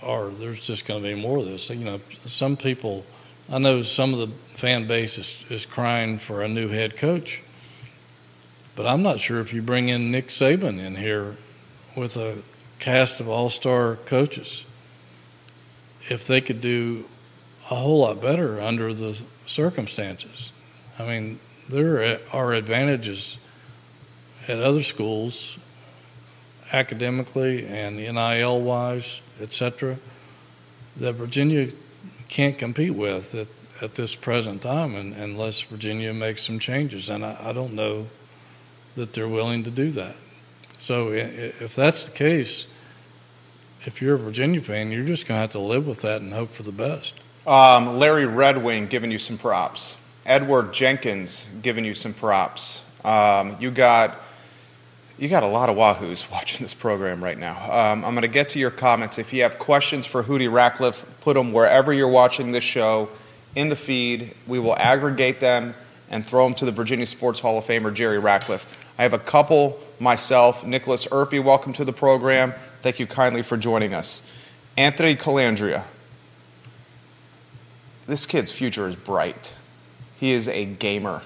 [0.02, 1.70] or there's just going to be more of this.
[1.70, 3.06] You know, some people.
[3.48, 7.44] I know some of the fan base is, is crying for a new head coach,
[8.76, 11.38] but I'm not sure if you bring in Nick Saban in here
[11.96, 12.40] with a
[12.80, 14.66] cast of all star coaches.
[16.10, 17.06] If they could do
[17.70, 20.52] a whole lot better under the circumstances,
[20.98, 23.38] I mean, there are advantages
[24.48, 25.58] at other schools,
[26.72, 29.98] academically and NIL wise, etc.,
[30.98, 31.70] that Virginia
[32.28, 33.48] can't compete with at,
[33.82, 37.10] at this present time and, unless Virginia makes some changes.
[37.10, 38.08] And I, I don't know
[38.96, 40.16] that they're willing to do that.
[40.78, 42.68] So if that's the case,
[43.84, 46.34] if you're a Virginia fan, you're just going to have to live with that and
[46.34, 47.14] hope for the best.
[47.46, 49.98] Um, Larry Redwing giving you some props.
[50.26, 52.84] Edward Jenkins giving you some props.
[53.04, 54.20] Um, you got
[55.18, 57.56] you got a lot of wahoos watching this program right now.
[57.64, 59.18] Um, I'm going to get to your comments.
[59.18, 63.10] If you have questions for Hootie Ratcliffe, put them wherever you're watching this show
[63.56, 64.36] in the feed.
[64.48, 65.76] We will aggregate them
[66.10, 68.86] and throw them to the Virginia Sports Hall of Famer Jerry Ratcliffe.
[68.98, 70.66] I have a couple myself.
[70.66, 72.54] Nicholas Erpy, welcome to the program.
[72.82, 74.22] Thank you kindly for joining us.
[74.78, 75.86] Anthony Colandrea.
[78.08, 79.56] This kid's future is bright.
[80.18, 81.24] He is a gamer.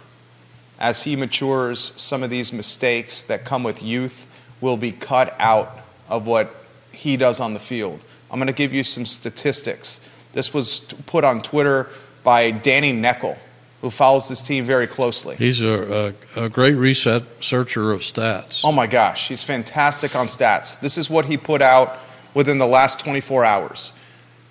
[0.79, 4.25] As he matures, some of these mistakes that come with youth
[4.61, 6.55] will be cut out of what
[6.91, 7.99] he does on the field.
[8.31, 9.99] I'm going to give you some statistics.
[10.31, 11.89] This was put on Twitter
[12.23, 13.37] by Danny Neckel
[13.81, 15.37] who follows this team very closely.
[15.37, 18.59] He's a, a, a, great reset searcher of stats.
[18.63, 20.79] Oh my gosh, he's fantastic on stats.
[20.79, 21.97] This is what he put out
[22.33, 23.93] within the last 24 hours.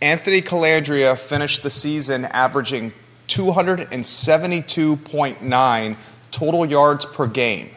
[0.01, 2.95] Anthony Colandrea finished the season averaging
[3.27, 5.97] 272.9
[6.31, 7.71] total yards per game.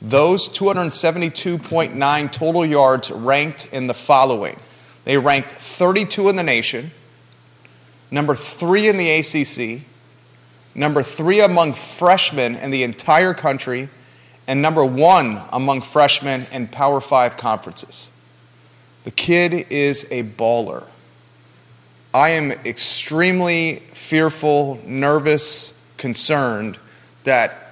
[0.00, 4.58] Those 272.9 total yards ranked in the following.
[5.04, 6.92] They ranked 32 in the nation,
[8.10, 9.82] number three in the ACC,
[10.74, 13.88] number three among freshmen in the entire country,
[14.46, 18.10] and number one among freshmen in Power Five conferences.
[19.04, 20.86] The kid is a baller.
[22.14, 26.78] I am extremely fearful, nervous, concerned
[27.24, 27.67] that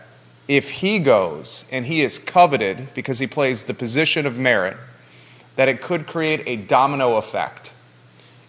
[0.48, 4.76] if he goes and he is coveted because he plays the position of merit,
[5.56, 7.72] that it could create a domino effect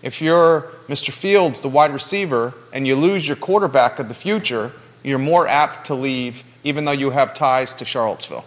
[0.02, 1.12] if you're Mr.
[1.12, 5.88] Fields, the wide receiver, and you lose your quarterback of the future, you're more apt
[5.88, 8.46] to leave, even though you have ties to Charlottesville.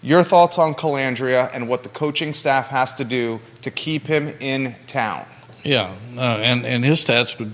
[0.00, 4.34] Your thoughts on Colandrea and what the coaching staff has to do to keep him
[4.40, 5.26] in town?
[5.62, 7.52] Yeah, uh, and, and his stats would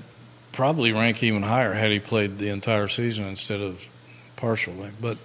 [0.53, 3.83] probably rank even higher had he played the entire season instead of
[4.39, 4.91] partially.
[5.01, 5.19] But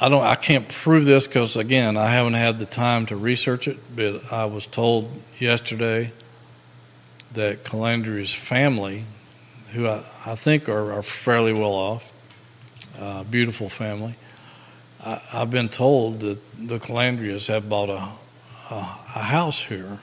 [0.00, 0.24] I don't.
[0.24, 3.78] I can't prove this because again, I haven't had the time to research it.
[3.94, 6.12] But I was told yesterday
[7.34, 9.04] that Colandrea's family,
[9.72, 12.12] who I, I think are, are, fairly well off,
[12.98, 14.16] uh, beautiful family.
[15.04, 18.12] I, have been told that the Colandreas have bought a,
[18.72, 18.76] a,
[19.16, 20.00] a house here,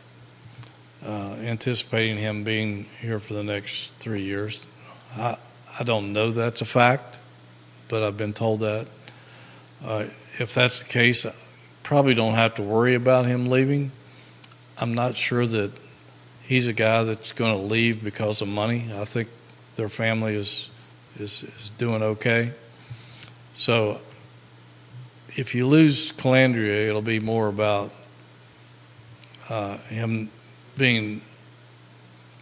[1.05, 4.61] uh, anticipating him being here for the next three years.
[5.17, 5.37] I
[5.79, 7.19] I don't know that's a fact,
[7.91, 8.87] but I've been told that.
[9.83, 10.05] Uh,
[10.39, 11.33] if that's the case, I
[11.83, 13.91] probably don't have to worry about him leaving.
[14.77, 15.71] I'm not sure that
[16.41, 18.89] he's a guy that's going to leave because of money.
[18.95, 19.27] I think
[19.75, 20.69] their family is
[21.19, 22.53] is, is doing okay.
[23.53, 23.99] So
[25.35, 27.91] if you lose Colandrea, it'll be more about
[29.49, 30.31] uh, him
[30.77, 31.21] being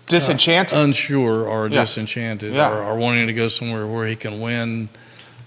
[0.06, 1.82] disenchanted, uh, unsure, or yeah.
[1.82, 2.72] disenchanted, yeah.
[2.72, 4.90] Or, or wanting to go somewhere where he can win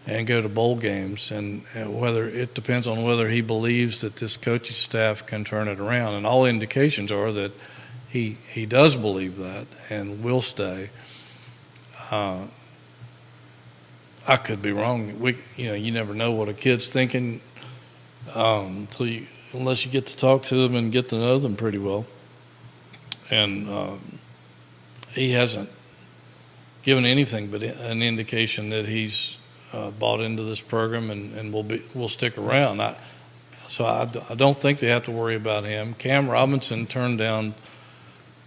[0.07, 1.31] and go to bowl games.
[1.31, 5.79] And whether it depends on whether he believes that this coaching staff can turn it
[5.79, 6.15] around.
[6.15, 7.53] And all indications are that
[8.09, 10.91] he he does believe that and will stay.
[12.11, 12.47] Uh,
[14.27, 15.19] I could be wrong.
[15.19, 17.41] We, you know, you never know what a kid's thinking
[18.35, 21.79] um, you, unless you get to talk to them and get to know them pretty
[21.79, 22.07] well.
[23.31, 24.19] And um,
[25.13, 25.71] he hasn't
[26.83, 29.39] given anything but an indication that he's
[29.73, 32.81] uh, bought into this program and, and will be will stick around.
[32.81, 32.99] I,
[33.69, 35.95] so I, I don't think they have to worry about him.
[35.95, 37.55] Cam Robinson turned down,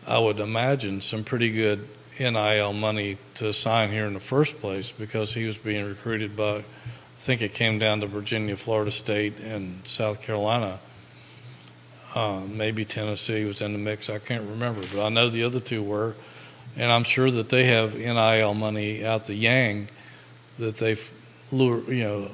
[0.05, 1.87] I would imagine, some pretty good
[2.19, 6.57] NIL money to sign here in the first place because he was being recruited by,
[6.57, 6.63] I
[7.19, 10.79] think it came down to Virginia, Florida State, and South Carolina.
[12.13, 14.09] Uh, maybe Tennessee was in the mix.
[14.09, 16.15] I can't remember, but I know the other two were.
[16.77, 19.87] And I'm sure that they have NIL money out the yang
[20.59, 21.11] that they've
[21.55, 22.31] lure, you know,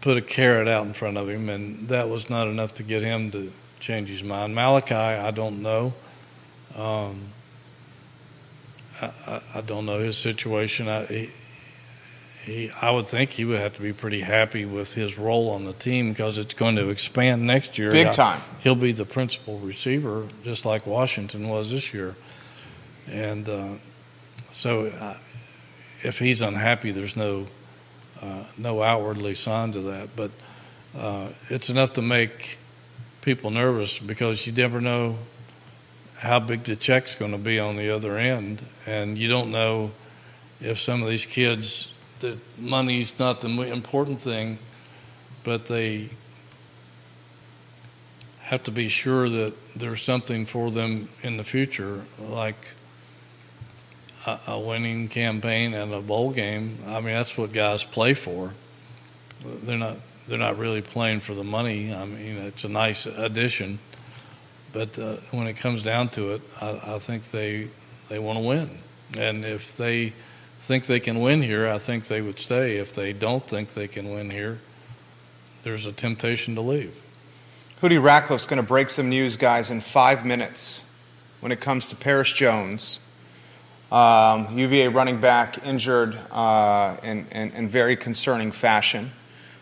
[0.00, 3.02] put a carrot out in front of him, and that was not enough to get
[3.02, 4.54] him to change his mind.
[4.54, 5.94] Malachi, I don't know.
[6.76, 7.32] Um,
[9.00, 10.88] I, I, I, don't know his situation.
[10.88, 11.30] I, he,
[12.44, 15.64] he, I would think he would have to be pretty happy with his role on
[15.64, 17.90] the team because it's going to expand next year.
[17.90, 18.40] Big time.
[18.60, 22.16] He'll be the principal receiver, just like Washington was this year.
[23.10, 23.74] And uh,
[24.50, 25.16] so, uh,
[26.02, 27.46] if he's unhappy, there's no
[28.22, 30.30] uh, no outwardly signs of that, but
[30.96, 32.58] uh, it's enough to make
[33.20, 35.18] people nervous because you never know
[36.18, 39.90] how big the check's going to be on the other end, and you don't know
[40.60, 44.58] if some of these kids that money's not the important thing,
[45.42, 46.08] but they
[48.42, 52.68] have to be sure that there's something for them in the future, like
[54.26, 56.78] a, winning campaign and a bowl game.
[56.86, 58.54] I mean, that's what guys play for.
[59.44, 59.96] They're not
[60.28, 61.92] they're not really playing for the money.
[61.92, 63.80] I mean, it's a nice addition,
[64.72, 67.68] but uh, when it comes down to it, I, I think they
[68.08, 68.78] they want to win,
[69.18, 70.12] and if they
[70.60, 72.76] think they can win here, I think they would stay.
[72.76, 74.60] If they don't think they can win here,
[75.64, 76.94] there's a temptation to leave.
[77.82, 80.84] Hootie Ratcliffe's going to break some news, guys, in five minutes
[81.40, 83.00] when it comes to Perris Jones.
[83.92, 89.12] Um, UVA running back injured uh, in, in, in very concerning fashion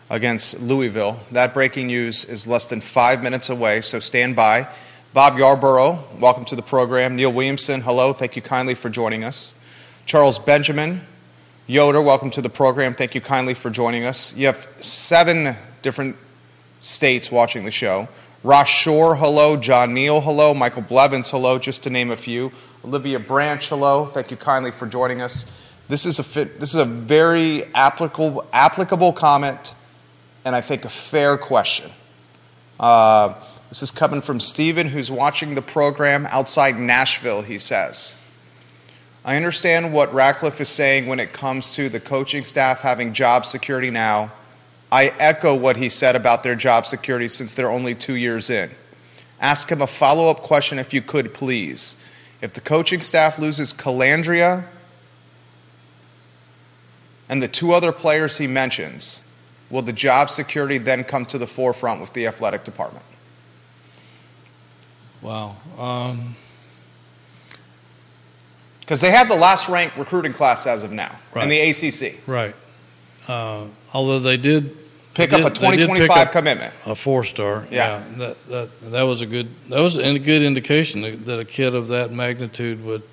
[0.09, 1.19] against Louisville.
[1.31, 4.69] That breaking news is less than five minutes away, so stand by.
[5.13, 7.17] Bob Yarborough, welcome to the program.
[7.17, 8.13] Neil Williamson, hello.
[8.13, 9.53] Thank you kindly for joining us.
[10.05, 11.01] Charles Benjamin,
[11.67, 12.93] Yoder, welcome to the program.
[12.93, 14.33] Thank you kindly for joining us.
[14.37, 16.15] You have seven different
[16.79, 18.07] states watching the show.
[18.43, 19.55] Ross Shore, hello.
[19.55, 20.53] John Neal, hello.
[20.53, 22.51] Michael Blevins, hello, just to name a few.
[22.83, 24.05] Olivia Branch, hello.
[24.05, 25.45] Thank you kindly for joining us.
[25.87, 29.75] This is a, fit, this is a very applicable, applicable comment
[30.43, 31.91] and I think a fair question.
[32.79, 33.35] Uh,
[33.69, 38.17] this is coming from Stephen, who's watching the program outside Nashville, he says.
[39.23, 43.45] I understand what Ratcliffe is saying when it comes to the coaching staff having job
[43.45, 44.33] security now.
[44.91, 48.71] I echo what he said about their job security since they're only two years in.
[49.39, 51.95] Ask him a follow up question if you could, please.
[52.41, 54.67] If the coaching staff loses Colandrea
[57.29, 59.23] and the two other players he mentions,
[59.69, 63.05] will the job security then come to the forefront with the athletic department?
[65.21, 65.55] Wow.
[65.77, 66.35] Um,
[68.81, 71.43] because they have the last ranked recruiting class as of now Right.
[71.43, 72.19] in the ACC.
[72.27, 72.55] right.
[73.27, 74.75] Uh, although they did
[75.13, 76.73] Pick they up a did- they did pick 2025 up commitment.
[76.85, 77.67] a four star.
[77.69, 78.03] Yeah.
[78.17, 81.75] that, that that was a good that was a good indication that, that a kid
[81.75, 83.03] of that magnitude would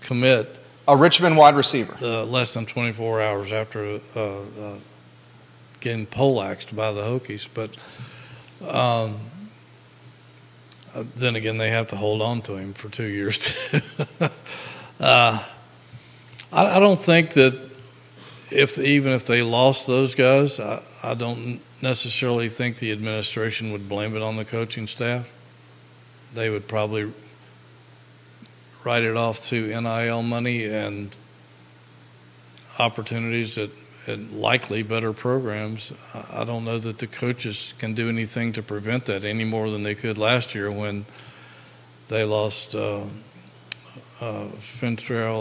[0.00, 0.58] commit
[0.88, 1.96] A Richmond wide receiver.
[2.02, 4.78] uh, less than 24 hours after uh, uh,
[5.80, 7.48] getting poleaxed by the Hokies.
[7.52, 7.70] But
[8.68, 9.18] um,
[10.94, 13.52] uh, then again, they have to hold on to him for two years.
[15.00, 15.42] Uh,
[16.52, 17.58] I, I don't think that
[18.50, 23.88] if even if they lost those guys, I, I don't necessarily think the administration would
[23.88, 25.26] blame it on the coaching staff.
[26.34, 27.12] They would probably
[28.84, 31.14] write it off to NIL money and
[32.78, 33.70] opportunities at,
[34.06, 35.92] at likely better programs.
[36.14, 39.82] I- don't know that the coaches can do anything to prevent that any more than
[39.82, 41.06] they could last year when
[42.08, 43.04] they lost uh,
[44.20, 44.48] uh,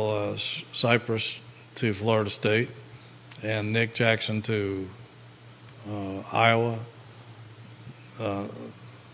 [0.09, 0.37] uh,
[0.73, 1.39] Cypress
[1.75, 2.69] to Florida State
[3.41, 4.89] and Nick Jackson to
[6.31, 6.79] Iowa.
[8.19, 8.47] Uh,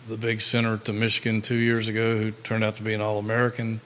[0.08, 3.18] the big center to Michigan two years ago, who turned out to be an All
[3.18, 3.82] American.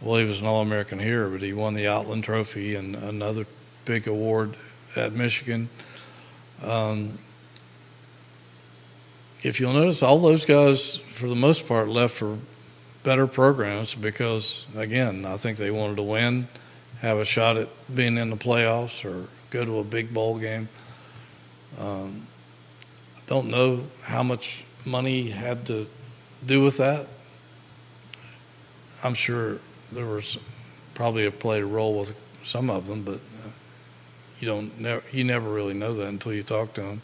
[0.00, 3.46] Well, he was an All American here, but he won the Outland Trophy and another
[3.84, 4.56] big award
[4.94, 5.68] at Michigan.
[6.62, 7.18] Um,
[9.42, 12.38] if you'll notice, all those guys, for the most part, left for
[13.02, 16.46] better programs because, again, I think they wanted to win,
[17.00, 20.68] have a shot at being in the playoffs, or go to a big bowl game.
[21.78, 22.26] Um,
[23.16, 25.86] I don't know how much money had to
[26.44, 27.06] do with that.
[29.02, 29.58] I'm sure
[29.90, 30.38] there was
[30.94, 32.14] probably a played a role with
[32.44, 33.50] some of them, but uh,
[34.38, 37.02] you don't never you never really know that until you talk to them.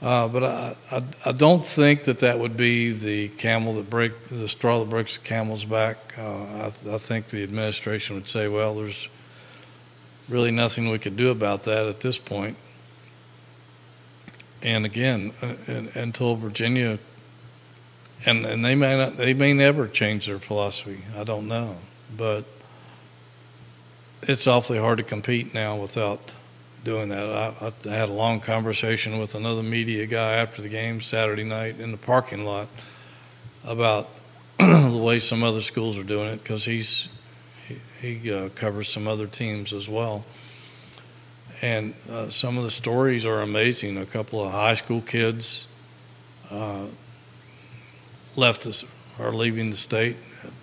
[0.00, 4.12] Uh, but I, I I don't think that that would be the camel that break
[4.30, 6.14] the straw that breaks the camel's back.
[6.16, 9.08] Uh, I, I think the administration would say, well, there's
[10.28, 12.56] really nothing we could do about that at this point.
[14.62, 16.98] And again, uh, un- until Virginia
[18.26, 21.02] and and they may not they may never change their philosophy.
[21.16, 21.76] I don't know,
[22.16, 22.44] but
[24.22, 26.34] it's awfully hard to compete now without
[26.84, 27.26] doing that.
[27.28, 31.80] I, I had a long conversation with another media guy after the game Saturday night
[31.80, 32.68] in the parking lot
[33.64, 34.08] about
[34.58, 37.08] the way some other schools are doing it because he's
[38.00, 40.24] he, he uh, covers some other teams as well,
[41.62, 43.98] and uh, some of the stories are amazing.
[43.98, 45.66] A couple of high school kids
[46.50, 46.86] uh,
[48.36, 48.84] left us
[49.18, 50.16] are leaving the state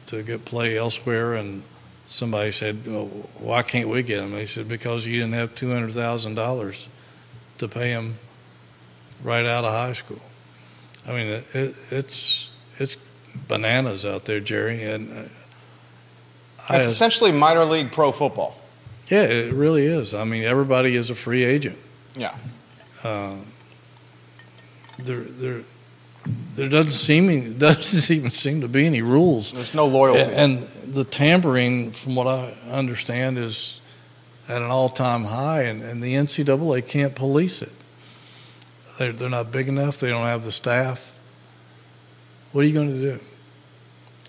[0.08, 1.64] to get play elsewhere, and
[2.06, 5.72] somebody said, well, "Why can't we get them?" They said, "Because you didn't have two
[5.72, 6.88] hundred thousand dollars
[7.58, 8.20] to pay them
[9.24, 10.22] right out of high school."
[11.08, 12.98] I mean, it, it, it's it's
[13.48, 15.24] bananas out there, Jerry, and uh,
[16.72, 18.60] it's essentially minor league pro football.
[19.08, 20.14] Yeah, it really is.
[20.14, 21.78] I mean, everybody is a free agent.
[22.16, 22.36] Yeah.
[23.04, 23.36] Uh,
[24.98, 25.64] there, there,
[26.56, 29.52] there doesn't seem doesn't even seem to be any rules.
[29.52, 30.32] There's no loyalty.
[30.32, 33.80] And, and the tampering, from what I understand, is
[34.48, 37.72] at an all-time high, and, and the NCAA can't police it.
[38.98, 40.00] They're, they're not big enough.
[40.00, 41.16] They don't have the staff.
[42.52, 43.20] What are you going to do?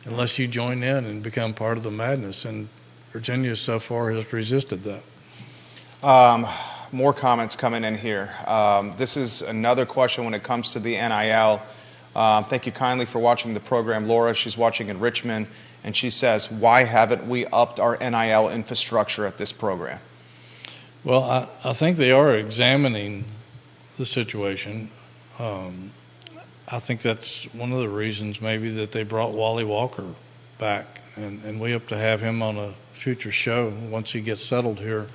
[0.04, 2.68] Unless you join in and become part of the madness, and
[3.16, 5.02] Virginia so far has resisted that.
[6.06, 6.46] Um,
[6.92, 8.30] more comments coming in here.
[8.46, 11.62] Um, this is another question when it comes to the NIL.
[12.14, 14.34] Um, thank you kindly for watching the program, Laura.
[14.34, 15.46] She's watching in Richmond,
[15.82, 20.00] and she says, "Why haven't we upped our NIL infrastructure at this program?"
[21.02, 23.24] Well, I, I think they are examining
[23.96, 24.90] the situation.
[25.38, 25.92] Um,
[26.68, 30.04] I think that's one of the reasons, maybe, that they brought Wally Walker
[30.58, 34.42] back, and, and we hope to have him on a future show once he gets
[34.42, 35.06] settled here.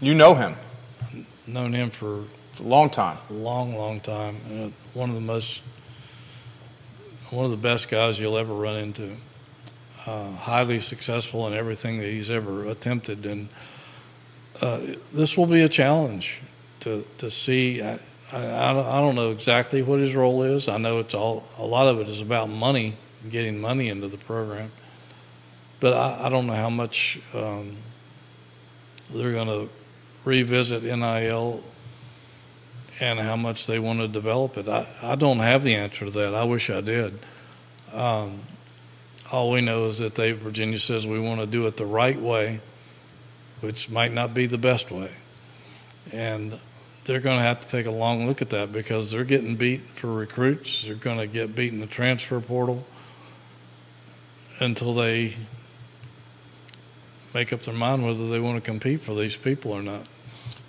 [0.00, 0.56] You know him.
[1.02, 2.24] I've known him for,
[2.58, 3.18] a long time.
[3.30, 4.36] A long, long time.
[4.50, 5.62] Uh, one of the most,
[7.30, 9.16] one of the best guys you'll ever run into.
[10.06, 13.48] Uh, highly successful in everything that he's ever attempted, and
[14.62, 14.80] uh,
[15.12, 16.40] this will be a challenge
[16.80, 17.82] to to see.
[17.82, 17.98] I,
[18.32, 20.68] I, I don't know exactly what his role is.
[20.68, 22.94] I know it's all a lot of it is about money,
[23.28, 24.70] getting money into the program
[25.80, 27.76] but I, I don't know how much um,
[29.10, 29.68] they're going to
[30.24, 31.62] revisit NIL
[33.00, 34.68] and how much they want to develop it.
[34.68, 36.34] I, I don't have the answer to that.
[36.34, 37.18] I wish I did.
[37.92, 38.42] Um,
[39.30, 42.20] all we know is that they Virginia says we want to do it the right
[42.20, 42.60] way,
[43.60, 45.10] which might not be the best way,
[46.12, 46.58] and
[47.04, 49.82] they're going to have to take a long look at that because they're getting beat
[49.94, 50.84] for recruits.
[50.84, 52.84] They're going to get beat in the transfer portal
[54.60, 55.34] until they
[57.36, 60.06] make up their mind whether they want to compete for these people or not.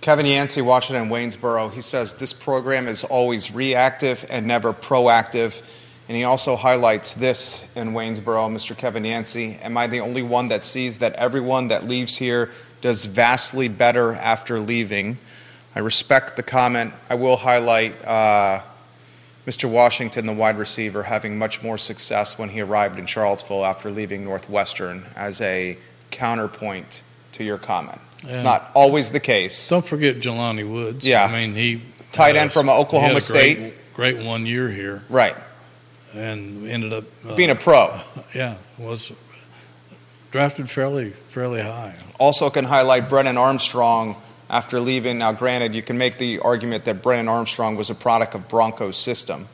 [0.01, 5.61] Kevin Yancey, Washington, Waynesboro, he says this program is always reactive and never proactive.
[6.09, 8.77] And he also highlights this in Waynesboro, Mr.
[8.77, 9.57] Kevin Yancey.
[9.61, 12.49] Am I the only one that sees that everyone that leaves here
[12.81, 15.19] does vastly better after leaving?
[15.73, 16.93] I respect the comment.
[17.09, 18.61] I will highlight uh,
[19.45, 19.69] Mr.
[19.69, 24.25] Washington, the wide receiver, having much more success when he arrived in Charlottesville after leaving
[24.25, 25.77] Northwestern as a
[26.11, 27.03] counterpoint
[27.33, 27.99] to your comment.
[28.23, 29.69] It's not always the case.
[29.69, 31.05] Don't forget Jelani Woods.
[31.05, 31.25] Yeah.
[31.25, 31.81] I mean, he.
[32.11, 33.57] Tight end from Oklahoma State.
[33.93, 35.03] Great, great, one year here.
[35.09, 35.35] Right.
[36.13, 37.03] And ended up.
[37.25, 37.99] Uh, Being a pro.
[38.33, 38.57] Yeah.
[38.77, 39.11] Was
[40.31, 41.95] drafted fairly fairly high.
[42.19, 44.15] Also, can highlight Brennan Armstrong
[44.49, 45.17] after leaving.
[45.17, 48.97] Now, granted, you can make the argument that Brennan Armstrong was a product of Bronco's
[48.97, 49.47] system.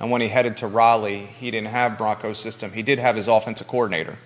[0.00, 2.72] And when he headed to Raleigh, he didn't have Bronco's system.
[2.72, 4.18] He did have his offensive coordinator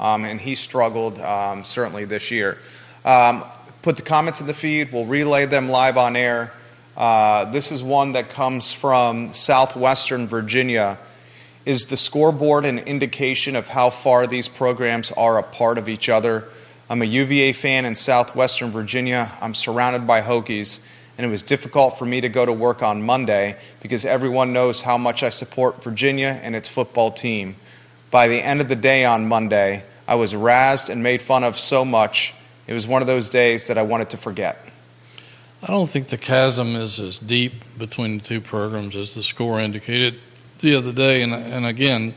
[0.00, 2.58] um, and he struggled um, certainly this year.
[3.04, 3.44] Um,
[3.82, 6.52] put the comments in the feed, we'll relay them live on air.
[6.96, 10.98] Uh, this is one that comes from southwestern Virginia.
[11.64, 16.08] Is the scoreboard an indication of how far these programs are a part of each
[16.08, 16.48] other?
[16.90, 19.30] I'm a UVA fan in southwestern Virginia.
[19.40, 20.80] I'm surrounded by Hokies,
[21.16, 24.80] and it was difficult for me to go to work on Monday because everyone knows
[24.80, 27.56] how much I support Virginia and its football team.
[28.10, 31.58] By the end of the day on Monday, I was razzed and made fun of
[31.58, 32.34] so much.
[32.66, 34.72] It was one of those days that I wanted to forget.
[35.62, 39.60] I don't think the chasm is as deep between the two programs as the score
[39.60, 40.18] indicated
[40.60, 41.22] the other day.
[41.22, 42.14] And, and again,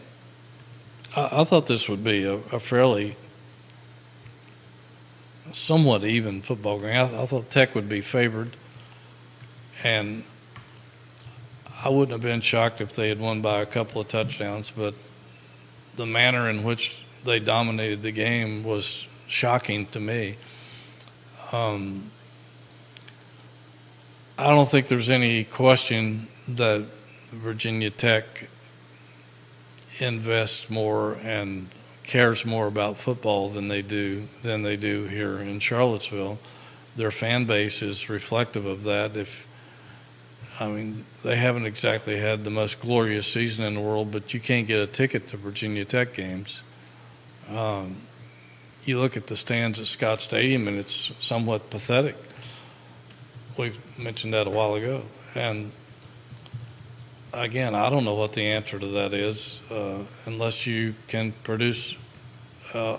[1.16, 3.18] I, I thought this would be a, a fairly
[5.52, 6.96] somewhat even football game.
[6.96, 8.56] I, I, thought Tech would be favored,
[9.84, 10.24] and
[11.84, 14.72] I wouldn't have been shocked if they had won by a couple of touchdowns.
[14.72, 14.94] But
[15.96, 20.38] the manner in which they dominated the game was shocking to me.
[21.52, 22.12] Um,
[24.38, 26.86] I don't think there's any question that
[27.32, 28.48] Virginia Tech
[30.00, 31.70] invests more and
[32.04, 36.40] cares more about football than they do than they do here in Charlottesville.
[36.96, 39.16] Their fan base is reflective of that.
[39.16, 39.48] If
[40.60, 44.40] I mean, they haven't exactly had the most glorious season in the world, but you
[44.40, 46.62] can't get a ticket to Virginia Tech games.
[47.48, 47.98] Um,
[48.84, 52.16] you look at the stands at Scott Stadium, and it's somewhat pathetic.
[53.58, 55.04] we mentioned that a while ago,
[55.36, 55.72] and
[57.34, 61.96] again, I don't know what the answer to that is uh, unless you can produce
[62.74, 62.98] uh,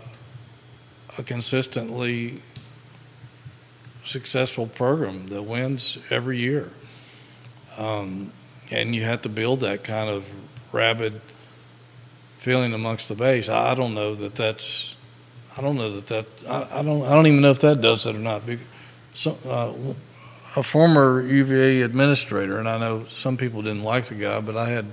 [1.18, 2.41] a consistently
[4.05, 6.70] successful program that wins every year.
[7.77, 8.33] Um,
[8.70, 10.27] and you have to build that kind of
[10.73, 11.20] rabid
[12.39, 13.49] feeling amongst the base.
[13.49, 14.97] I don't know that that's.
[15.57, 16.27] I don't know that that.
[16.49, 17.03] I, I don't.
[17.03, 18.43] I don't even know if that does it or not.
[19.14, 19.75] So, uh,
[20.57, 24.70] a former UVA administrator, and I know some people didn't like the guy, but I
[24.70, 24.87] had.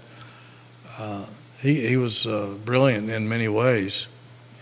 [0.97, 1.25] Uh,
[1.61, 4.07] he he was uh, brilliant in many ways,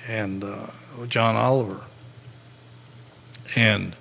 [0.08, 0.68] and uh,
[1.08, 1.82] John Oliver,
[3.56, 3.96] and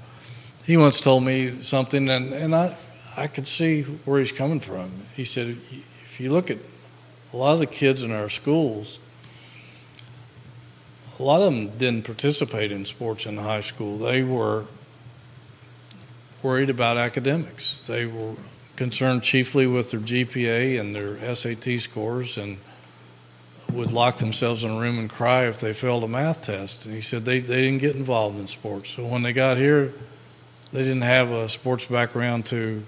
[0.65, 2.77] he once told me something, and, and I
[3.17, 4.93] I could see where he's coming from.
[5.15, 5.59] He said,
[6.05, 6.59] if you look at
[7.33, 8.99] a lot of the kids in our schools,
[11.19, 13.97] a lot of them didn't participate in sports in high school.
[13.97, 14.67] They were
[16.43, 17.83] worried about academics.
[17.87, 18.35] They were
[18.77, 22.59] concerned chiefly with their GPA and their SAT scores and
[23.73, 26.85] would lock themselves in a room and cry if they failed a math test.
[26.85, 28.91] And he said they, they didn't get involved in sports.
[28.91, 29.95] So when they got here,
[30.73, 32.85] they didn't have a sports background to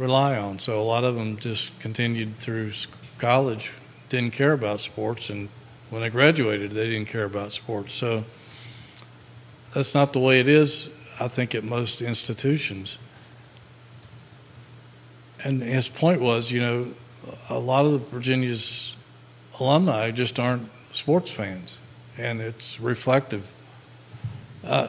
[0.00, 0.58] rely on.
[0.58, 2.72] So a lot of them just continued through
[3.18, 3.72] college,
[4.08, 5.50] didn't care about sports, and
[5.90, 7.92] when they graduated, they didn't care about sports.
[7.92, 8.24] So
[9.74, 10.88] that's not the way it is,
[11.20, 12.98] I think, at most institutions.
[15.44, 16.88] And his point was, you know,
[17.50, 18.94] a lot of the Virginia's
[19.58, 21.76] alumni just aren't sports fans,
[22.16, 23.46] and it's reflective.
[24.64, 24.88] Uh,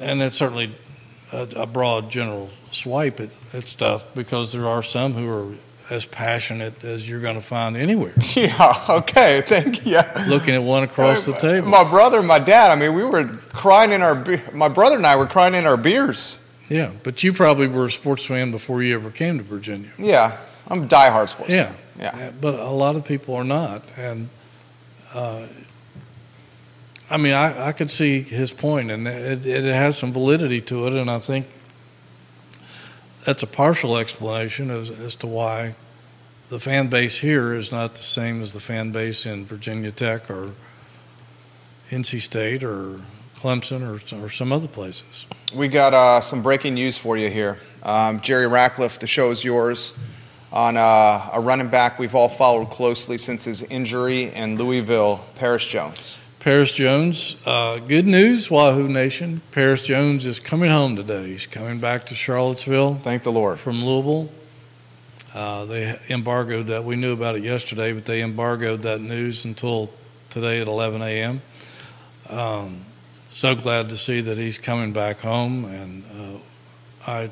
[0.00, 0.74] and it certainly
[1.32, 5.54] a, a broad general swipe at, at stuff because there are some who are
[5.90, 8.14] as passionate as you're going to find anywhere.
[8.36, 8.84] Yeah.
[8.88, 9.42] Okay.
[9.42, 9.92] Thank you.
[9.92, 10.24] Yeah.
[10.28, 11.68] Looking at one across the table.
[11.68, 12.70] My brother, and my dad.
[12.70, 14.24] I mean, we were crying in our.
[14.54, 16.42] My brother and I were crying in our beers.
[16.68, 19.90] Yeah, but you probably were a sports fan before you ever came to Virginia.
[19.98, 21.72] Yeah, I'm a diehard sports yeah.
[21.72, 21.78] fan.
[21.98, 22.30] Yeah.
[22.40, 24.28] But a lot of people are not, and
[25.12, 25.46] uh,
[27.10, 30.86] I mean, I, I could see his point, and it, it has some validity to
[30.86, 31.48] it, and I think
[33.24, 35.74] that's a partial explanation as, as to why
[36.50, 40.30] the fan base here is not the same as the fan base in Virginia Tech
[40.30, 40.52] or
[41.90, 43.00] NC State or
[43.36, 45.26] Clemson or, or some other places.
[45.54, 47.58] We got uh, some breaking news for you here.
[47.82, 49.94] Um, Jerry Ratcliffe, the show is yours.
[50.52, 55.66] On uh, a running back we've all followed closely since his injury in Louisville, Perris
[55.68, 56.18] Jones.
[56.40, 57.36] Perris Jones.
[57.44, 59.42] Uh, good news, Wahoo Nation.
[59.50, 61.26] Perris Jones is coming home today.
[61.26, 62.94] He's coming back to Charlottesville.
[63.02, 63.58] Thank the Lord.
[63.60, 64.32] From Louisville.
[65.34, 66.82] Uh, they embargoed that.
[66.82, 69.90] We knew about it yesterday, but they embargoed that news until
[70.30, 71.42] today at 11 a.m.
[72.30, 72.86] Um,
[73.28, 76.38] so glad to see that he's coming back home, and uh,
[77.06, 77.30] I,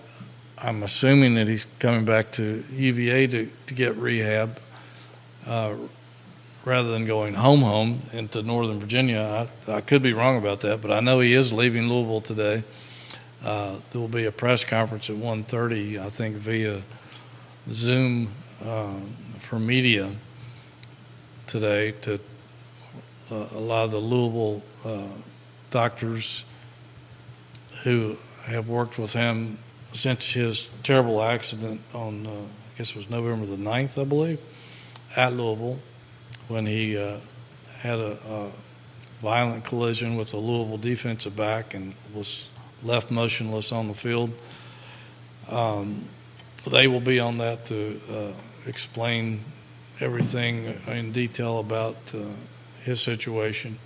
[0.59, 4.59] I'm assuming that he's coming back to UVA to, to get rehab.
[6.64, 9.48] Rather than going home home into Northern Virginia.
[9.66, 12.64] I, I could be wrong about that, but I know he is leaving Louisville today.
[13.44, 16.82] Uh, there will be a press conference at 1.30, I think, via
[17.70, 18.32] Zoom
[18.62, 18.98] uh,
[19.40, 20.11] for media
[21.46, 22.20] today to
[23.30, 25.09] uh, allow the Louisville uh,
[25.70, 26.44] doctors
[27.84, 29.59] who have worked with him
[29.92, 34.40] since his terrible accident on, uh, I guess it was November the 9th, I believe,
[35.16, 35.78] at Louisville
[36.49, 37.18] when he uh,
[37.78, 38.51] had a, a,
[39.20, 42.49] violent collision with a Louisville defensive back and was
[42.84, 44.32] left motionless on the field.
[45.51, 46.05] Um,
[46.64, 48.32] they will be on that to uh,
[48.66, 49.44] explain
[49.99, 52.20] everything in detail about uh,
[52.84, 53.80] his situation.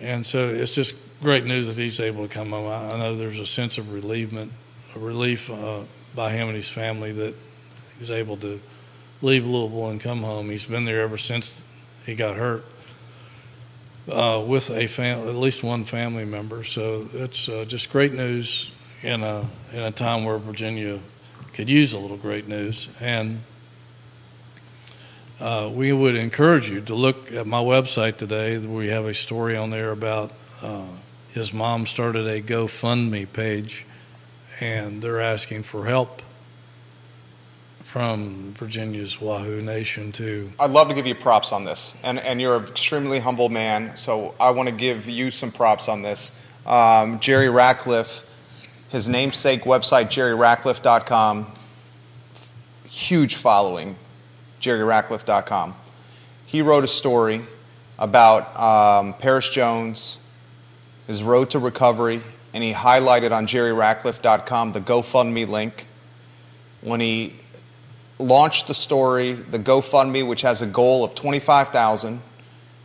[0.00, 2.66] And so it's just great news that he's able to come home.
[2.66, 4.52] I, I know there's a sense of relievement,
[4.96, 5.82] a relief uh,
[6.14, 7.34] by him and his family that
[7.98, 8.60] he's able to
[9.22, 10.50] leave Louisville and come home.
[10.50, 11.64] He's been there ever since
[12.04, 12.64] he got hurt
[14.08, 16.64] uh, with a fam- at least one family member.
[16.64, 18.70] So it's uh, just great news
[19.02, 21.00] in a in a time where Virginia
[21.52, 22.88] could use a little great news.
[23.00, 23.42] And
[25.40, 28.58] uh, we would encourage you to look at my website today.
[28.58, 30.86] We have a story on there about uh,
[31.30, 33.86] his mom started a GoFundMe page,
[34.60, 36.22] and they're asking for help
[37.92, 40.50] from Virginia's Wahoo Nation too.
[40.58, 43.98] I'd love to give you props on this, and and you're an extremely humble man.
[43.98, 46.34] So I want to give you some props on this.
[46.64, 48.24] Um, Jerry Ratcliffe,
[48.88, 51.52] his namesake website, jerryratcliffe.com,
[52.88, 53.96] huge following,
[54.58, 55.74] jerryratcliffe.com.
[56.46, 57.42] He wrote a story
[57.98, 60.18] about um, Perris Jones,
[61.06, 62.22] his road to recovery,
[62.54, 65.88] and he highlighted on jerryratcliffe.com the GoFundMe link.
[66.80, 67.41] When he
[68.18, 72.22] launched the story, the GoFundMe, which has a goal of 25,000,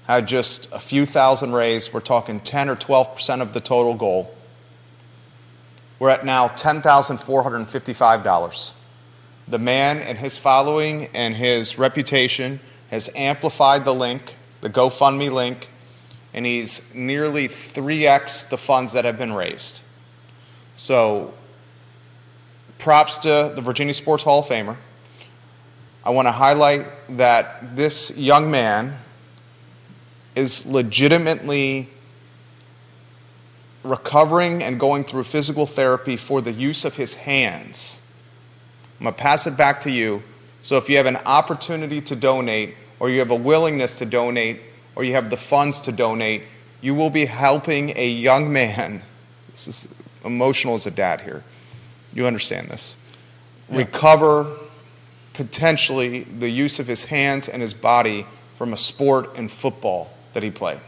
[0.06, 1.94] had just a few thousand raised.
[1.94, 4.34] We're talking 10 or 12% of the total goal.
[6.00, 8.72] We're at now $10,455.
[9.48, 12.60] The man and his following and his reputation
[12.90, 15.70] has amplified the link, the GoFundMe link,
[16.34, 19.82] and he's nearly 3x the funds that have been raised.
[20.76, 21.34] So,
[22.78, 24.78] props to the Virginia Sports Hall of Famer.
[26.08, 26.86] I want to highlight
[27.18, 28.96] that this young man
[30.38, 31.90] is legitimately
[33.84, 38.00] recovering and going through physical therapy for the use of his hands.
[38.98, 40.24] I'm going to pass it back to you.
[40.62, 44.62] So if you have an opportunity to donate, or you have a willingness to donate,
[44.96, 46.44] or you have the funds to donate,
[46.80, 49.02] you will be helping a young man.
[49.52, 49.90] This is
[50.24, 51.44] emotional as a dad here.
[52.14, 52.96] You understand this.
[53.70, 53.80] Yeah.
[53.80, 54.58] Recover
[55.38, 58.26] potentially the use of his hands and his body
[58.56, 60.82] from a sport and football that he played.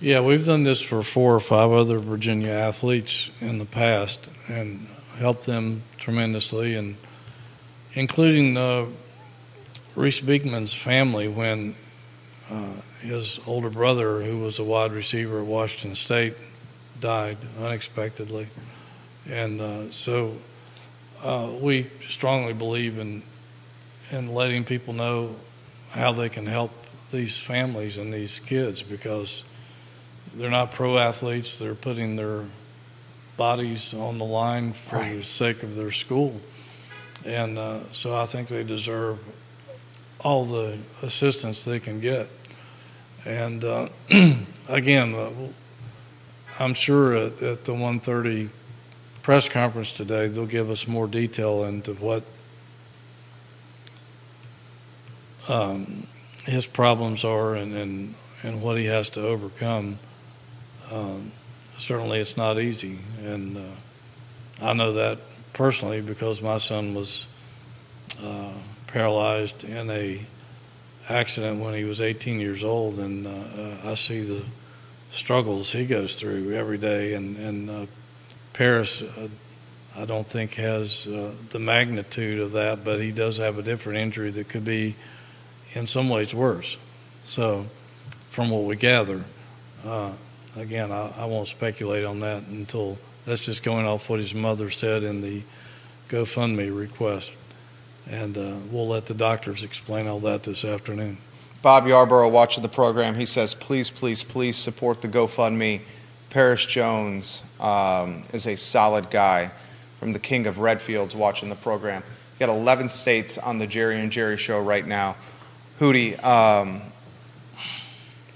[0.00, 4.18] Yeah, we've done this for four or five other Virginia athletes in the past
[4.48, 6.96] and helped them tremendously, and
[7.94, 8.86] including uh,
[9.94, 11.76] Reece Beekman's family when
[12.50, 16.34] uh, his older brother, who was a wide receiver at Washington State,
[16.98, 18.48] died unexpectedly.
[19.28, 20.36] And uh, so
[21.22, 23.22] uh, we strongly believe in,
[24.10, 25.36] in letting people know
[25.90, 26.70] how they can help
[27.10, 29.44] these families and these kids because
[30.34, 31.58] they're not pro athletes.
[31.58, 32.44] They're putting their
[33.36, 35.16] bodies on the line for right.
[35.16, 36.40] the sake of their school.
[37.24, 39.18] And uh, so I think they deserve
[40.20, 42.28] all the assistance they can get.
[43.24, 43.88] And uh,
[44.68, 45.30] again, uh,
[46.58, 48.50] I'm sure at, at the 1:30
[49.22, 52.22] press conference today, they'll give us more detail into what
[55.48, 56.06] um,
[56.44, 59.98] his problems are and, and, and what he has to overcome.
[60.90, 61.32] Um,
[61.76, 65.18] certainly, it's not easy, and uh, I know that
[65.52, 67.26] personally because my son was
[68.22, 68.52] uh,
[68.86, 70.20] paralyzed in a
[71.08, 74.42] accident when he was 18 years old, and uh, I see the
[75.10, 77.14] struggles he goes through every day.
[77.14, 77.86] And, and uh,
[78.52, 79.28] Perris, uh,
[79.96, 83.98] I don't think has uh, the magnitude of that, but he does have a different
[83.98, 84.96] injury that could be,
[85.74, 86.78] in some ways, worse.
[87.24, 87.66] So,
[88.30, 89.24] from what we gather,
[89.84, 90.12] uh,
[90.56, 94.70] again, I, I won't speculate on that until that's just going off what his mother
[94.70, 95.42] said in the
[96.08, 97.32] GoFundMe request
[98.08, 101.18] and uh, we'll let the doctors explain all that this afternoon.
[101.62, 103.14] Bob Yarborough watching the program.
[103.14, 105.80] He says, please, please, please support the GoFundMe.
[106.30, 109.50] Perris Jones um, is a solid guy
[109.98, 112.02] from the King of Redfields watching the program.
[112.38, 115.16] You got 11 states on the Jerry and Jerry show right now.
[115.78, 116.80] Hootie, um,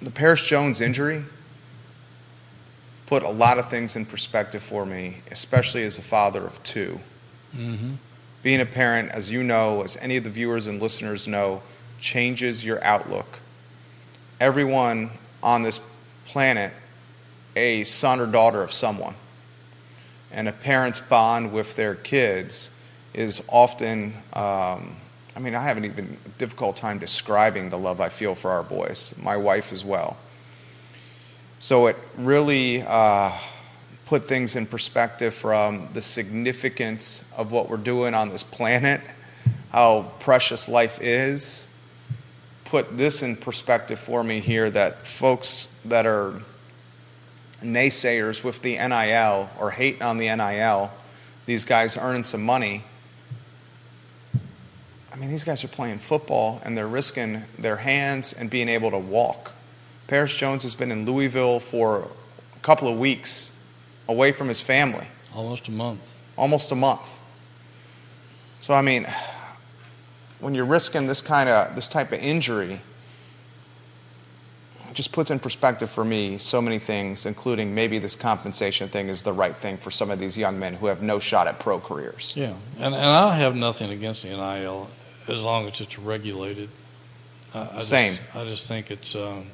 [0.01, 1.25] the Perris Jones injury
[3.07, 7.01] put a lot of things in perspective for me, especially as a father of 2
[7.57, 7.95] mm-hmm
[8.43, 11.63] being a parent, as you know, as any of the viewers and listeners know,
[11.99, 13.41] changes your outlook.
[14.41, 15.11] Everyone
[15.43, 15.81] on this
[16.25, 16.73] planet,
[17.55, 19.15] a son or daughter of someone.
[20.33, 22.71] And a parent's bond with their kids
[23.13, 24.97] is often, um,
[25.41, 29.15] I mean, I haven't even difficult time describing the love I feel for our boys,
[29.17, 30.19] my wife as well.
[31.59, 33.33] So it really, uh,
[34.05, 39.01] put things in perspective from the significance of what we're doing on this planet,
[39.73, 41.69] how precious life is.
[42.67, 46.43] Put this in perspective for me here that folks that are
[47.63, 50.93] naysayers with the NIL or hating on the NIL,
[51.47, 52.85] these guys earning some money.
[55.21, 58.91] I mean, these guys are playing football and they're risking their hands and being able
[58.91, 59.53] to walk.
[60.09, 62.09] Perris Jones has been in Louisville for
[62.57, 63.53] a couple of weeks
[64.09, 65.07] away from his family.
[65.35, 66.19] Almost a month.
[66.39, 67.19] Almost a month.
[68.61, 69.07] So I mean,
[70.39, 72.81] when you're risking this kind of this type of injury,
[74.89, 79.09] it just puts in perspective for me so many things, including maybe this compensation thing
[79.09, 81.61] is the right thing for some of these young men who have no shot at
[81.61, 82.33] pro careers.
[82.35, 84.89] Yeah, and and I have nothing against the NIL
[85.31, 86.69] as long as it's regulated.
[87.55, 88.17] I, I Same.
[88.17, 89.15] Just, I just think it's.
[89.15, 89.47] Um,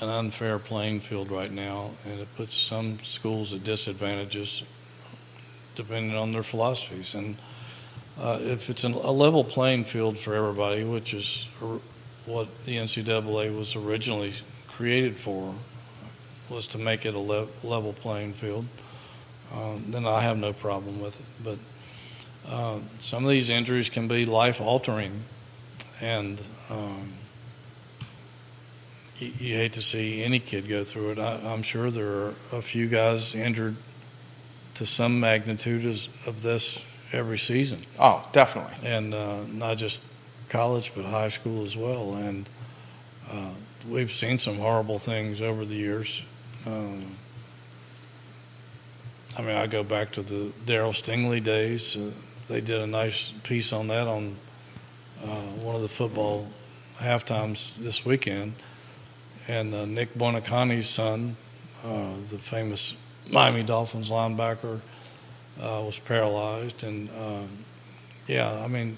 [0.00, 4.62] an unfair playing field right now, and it puts some schools at disadvantages
[5.76, 7.14] depending on their philosophies.
[7.14, 7.36] And
[8.18, 11.48] uh, if it's an, a level playing field for everybody, which is
[12.26, 14.32] what the NCAA was originally
[14.68, 15.54] created for,
[16.48, 18.66] was to make it a le- level playing field.
[19.54, 21.26] uh, then I have no problem with it.
[21.44, 21.58] But
[22.46, 25.24] uh, some of these injuries can be life altering,
[26.00, 27.12] and um,
[29.18, 31.18] you, you, hate to see any kid go through it.
[31.18, 33.76] I, am sure there are a few guys injured
[34.74, 36.80] to some magnitude of this
[37.12, 37.80] every season.
[37.98, 38.88] Oh, definitely.
[38.88, 40.00] And uh, not just
[40.48, 42.14] college, but high school as well.
[42.14, 42.48] And
[43.30, 43.50] uh,
[43.88, 46.22] we've seen some horrible things over the years.
[46.66, 47.16] Um,
[49.36, 51.96] I mean, I go back to the Darryl Stingley days.
[51.96, 52.10] Uh,
[52.50, 54.36] they did a nice piece on that on
[55.22, 55.26] uh,
[55.62, 56.46] one of the football
[56.98, 58.54] halftimes this weekend.
[59.48, 61.36] And uh, Nick Buoniconti's son,
[61.84, 62.96] uh, the famous
[63.30, 64.80] Miami Dolphins linebacker,
[65.60, 66.82] uh, was paralyzed.
[66.82, 67.08] And
[68.26, 68.96] yeah, I mean,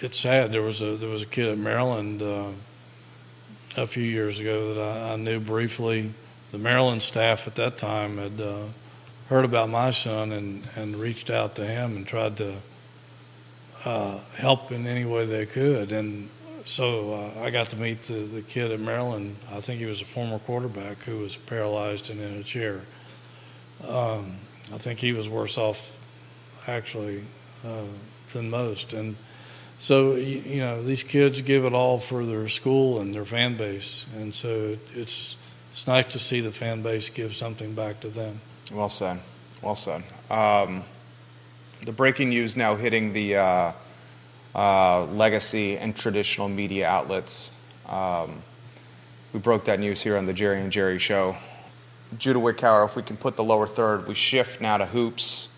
[0.00, 0.52] it's sad.
[0.52, 2.52] There was a there was a kid at Maryland uh,
[3.76, 6.12] a few years ago that I, I, knew briefly.
[6.52, 8.64] The Maryland staff at that time had uh,
[9.30, 12.56] heard about my son and, and reached out to him and tried to
[13.84, 15.92] uh, help in any way they could.
[15.92, 16.28] And
[16.64, 19.36] so uh, I got to meet the, the kid at Maryland.
[19.48, 22.80] I think he was a former quarterback who was paralyzed and in a chair.
[23.86, 24.38] Um,
[24.74, 25.96] I think he was worse off,
[26.66, 27.24] actually,
[27.64, 27.86] uh,
[28.32, 28.92] than most.
[28.92, 29.14] And
[29.78, 34.04] so you know these kids give it all for their school and their fan base,
[34.14, 35.36] and so it's
[35.70, 38.42] it's nice to see the fan base give something back to them.
[38.70, 39.20] Well said,
[39.62, 40.04] well said.
[40.30, 40.84] Um,
[41.84, 43.72] the breaking news now hitting the uh,
[44.54, 47.50] uh, legacy and traditional media outlets.
[47.88, 48.44] Um,
[49.32, 51.36] we broke that news here on the Jerry and Jerry show.
[52.16, 55.48] Judah Wickower, if we can put the lower third, we shift now to hoops.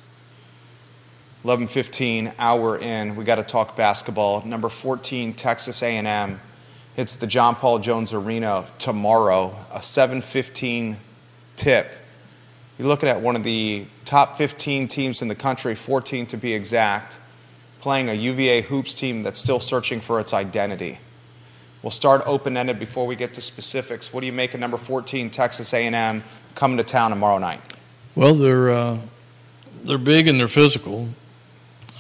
[1.45, 3.17] 11:15 hour in.
[3.17, 4.43] We got to talk basketball.
[4.47, 6.41] Number 14 Texas A&M
[6.95, 9.55] hits the John Paul Jones Arena tomorrow.
[9.71, 10.99] A 7:15
[11.57, 11.97] tip.
[12.79, 16.55] You're looking at one of the top 15 teams in the country, 14 to be
[16.55, 17.21] exact,
[17.81, 20.99] playing a UVA hoops team that's still searching for its identity.
[21.83, 24.13] We'll start open-ended before we get to specifics.
[24.13, 26.23] What do you make of number 14 Texas A&M
[26.55, 27.61] coming to town tomorrow night?
[28.15, 29.01] Well, they're uh,
[29.85, 31.09] they're big and they're physical.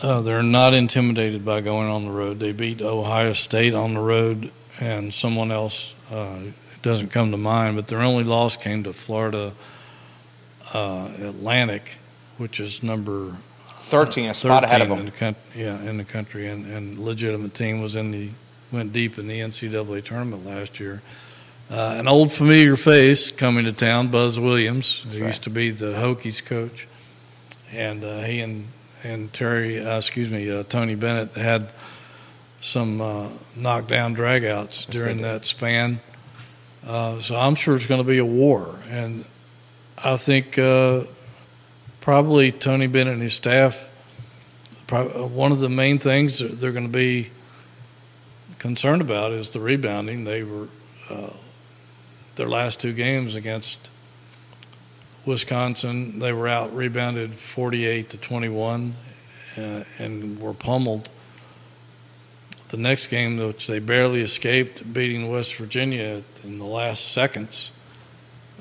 [0.00, 2.38] Uh, they're not intimidated by going on the road.
[2.38, 6.38] They beat Ohio State on the road, and someone else uh,
[6.82, 7.76] doesn't come to mind.
[7.76, 9.52] But their only loss came to Florida
[10.72, 11.90] uh, Atlantic,
[12.38, 13.36] which is number
[13.78, 15.00] thirteen, a spot ahead of them.
[15.00, 18.30] In the, yeah, in the country, and and legitimate team was in the
[18.70, 21.02] went deep in the NCAA tournament last year.
[21.70, 25.28] Uh, an old familiar face coming to town, Buzz Williams, That's who right.
[25.28, 26.88] used to be the Hokies coach,
[27.70, 28.68] and uh, he and
[29.04, 31.72] and Terry, uh, excuse me, uh, Tony Bennett had
[32.60, 36.00] some uh, knockdown dragouts during that span.
[36.86, 39.24] Uh, so I'm sure it's going to be a war, and
[40.04, 41.04] I think uh,
[42.00, 43.90] probably Tony Bennett and his staff.
[44.86, 47.30] Probably, uh, one of the main things they're going to be
[48.58, 50.24] concerned about is the rebounding.
[50.24, 50.68] They were
[52.36, 53.90] their last two games against
[55.24, 58.94] Wisconsin, they were out rebounded 48 to 21
[59.56, 61.08] uh, and were pummeled.
[62.70, 67.70] The next game, which they barely escaped, beating West Virginia in the last seconds,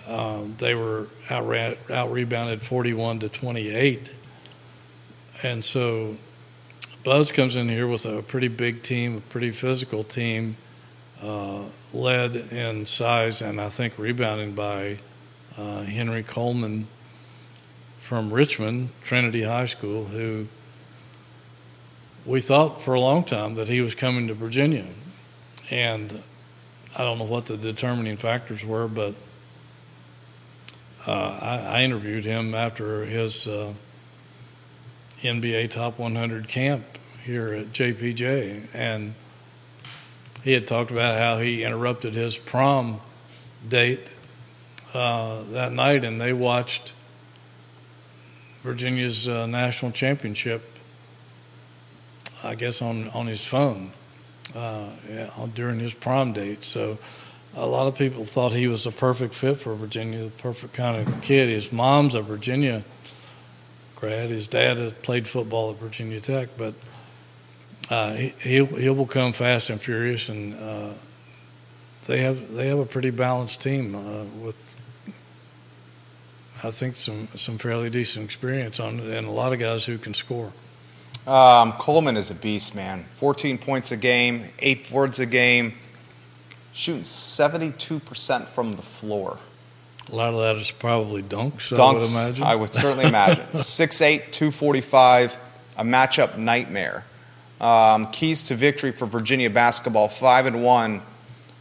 [0.07, 4.11] uh, they were out, out rebounded 41 to 28.
[5.43, 6.17] And so
[7.03, 10.57] Buzz comes in here with a pretty big team, a pretty physical team,
[11.21, 14.99] uh, led in size and I think rebounding by
[15.57, 16.87] uh, Henry Coleman
[17.99, 20.47] from Richmond, Trinity High School, who
[22.25, 24.85] we thought for a long time that he was coming to Virginia.
[25.69, 26.21] And
[26.95, 29.15] I don't know what the determining factors were, but
[31.07, 33.73] uh, I, I, interviewed him after his uh,
[35.21, 36.83] NBA Top 100 camp
[37.23, 38.67] here at JPJ.
[38.73, 39.15] And
[40.43, 43.01] he had talked about how he interrupted his prom
[43.67, 44.09] date
[44.93, 46.93] uh, that night, and they watched
[48.63, 50.67] Virginia's uh, national championship.
[52.43, 53.91] I guess on on his phone
[54.55, 56.63] uh, yeah, during his prom date.
[56.63, 56.97] So
[57.55, 61.07] a lot of people thought he was a perfect fit for Virginia, the perfect kind
[61.07, 61.49] of kid.
[61.49, 62.83] His mom's a Virginia
[63.95, 64.29] grad.
[64.29, 66.73] His dad has played football at Virginia Tech, but
[67.89, 70.93] uh, he, he'll he'll become fast and furious, and uh,
[72.05, 74.75] they have they have a pretty balanced team uh, with
[76.63, 79.97] I think some some fairly decent experience on it, and a lot of guys who
[79.97, 80.53] can score.
[81.27, 83.05] Um, Coleman is a beast, man.
[83.15, 85.75] 14 points a game, eight boards a game,
[86.73, 89.37] shooting 72% from the floor.
[90.11, 91.71] A lot of that is probably dunks.
[91.71, 92.43] Dunks, I would imagine.
[92.43, 93.43] I would certainly imagine.
[93.53, 95.37] 6'8", 245,
[95.77, 97.05] a matchup nightmare.
[97.61, 101.01] Um, keys to victory for Virginia basketball: five and one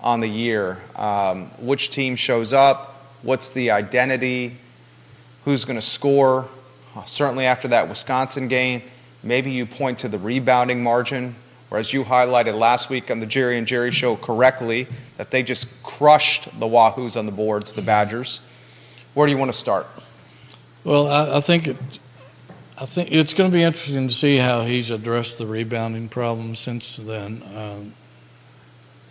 [0.00, 0.78] on the year.
[0.96, 3.12] Um, which team shows up?
[3.22, 4.56] What's the identity?
[5.44, 6.48] Who's going to score?
[6.96, 8.82] Uh, certainly after that Wisconsin game,
[9.22, 11.36] maybe you point to the rebounding margin,
[11.70, 15.42] or as you highlighted last week on the Jerry and Jerry show correctly, that they
[15.42, 18.40] just crushed the Wahoos on the boards, the Badgers.
[19.14, 19.86] Where do you want to start?
[20.82, 21.76] Well, I, I think it,
[22.76, 26.56] I think it's going to be interesting to see how he's addressed the rebounding problem
[26.56, 27.42] since then.
[27.54, 27.94] Um,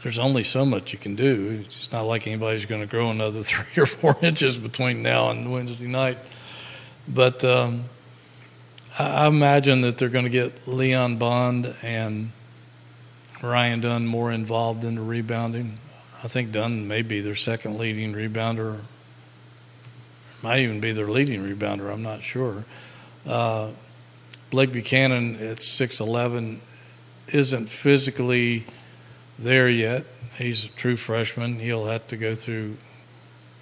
[0.02, 1.64] there's only so much you can do.
[1.66, 5.52] It's not like anybody's going to grow another three or four inches between now and
[5.52, 6.18] Wednesday night.
[7.08, 7.86] But um,
[8.98, 12.32] I, I imagine that they're going to get Leon Bond and
[13.42, 15.78] Ryan Dunn more involved in the rebounding.
[16.24, 18.82] I think Dunn may be their second leading rebounder.
[20.42, 21.92] Might even be their leading rebounder.
[21.92, 22.66] I'm not sure.
[23.26, 23.70] Uh,
[24.50, 26.60] Blake Buchanan at 6'11
[27.28, 28.66] isn't physically
[29.38, 30.06] there yet.
[30.38, 31.60] He's a true freshman.
[31.60, 32.78] He'll have to go through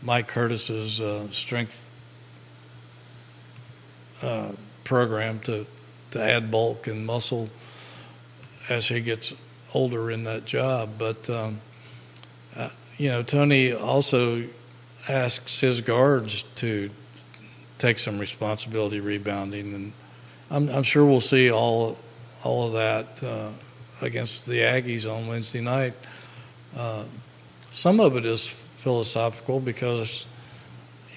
[0.02, 1.90] Mike Curtis's uh, strength
[4.22, 4.52] uh,
[4.84, 5.66] program to,
[6.12, 7.50] to add bulk and muscle
[8.70, 9.34] as he gets
[9.74, 10.92] older in that job.
[10.98, 11.62] But, um,
[12.56, 14.44] uh, you know, Tony also
[15.10, 16.90] asks his guards to
[17.78, 19.94] take some responsibility rebounding, and
[20.50, 21.98] I'm, I'm sure we'll see all
[22.44, 23.50] all of that uh,
[24.02, 25.94] against the Aggies on Wednesday night.
[26.76, 27.04] Uh,
[27.72, 28.48] some of it is
[28.78, 30.26] philosophical because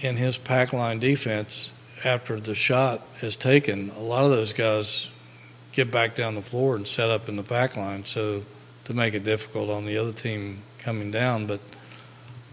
[0.00, 1.72] in his pack line defense,
[2.04, 5.10] after the shot is taken, a lot of those guys
[5.72, 8.44] get back down the floor and set up in the back line, so
[8.84, 11.46] to make it difficult on the other team coming down.
[11.46, 11.60] But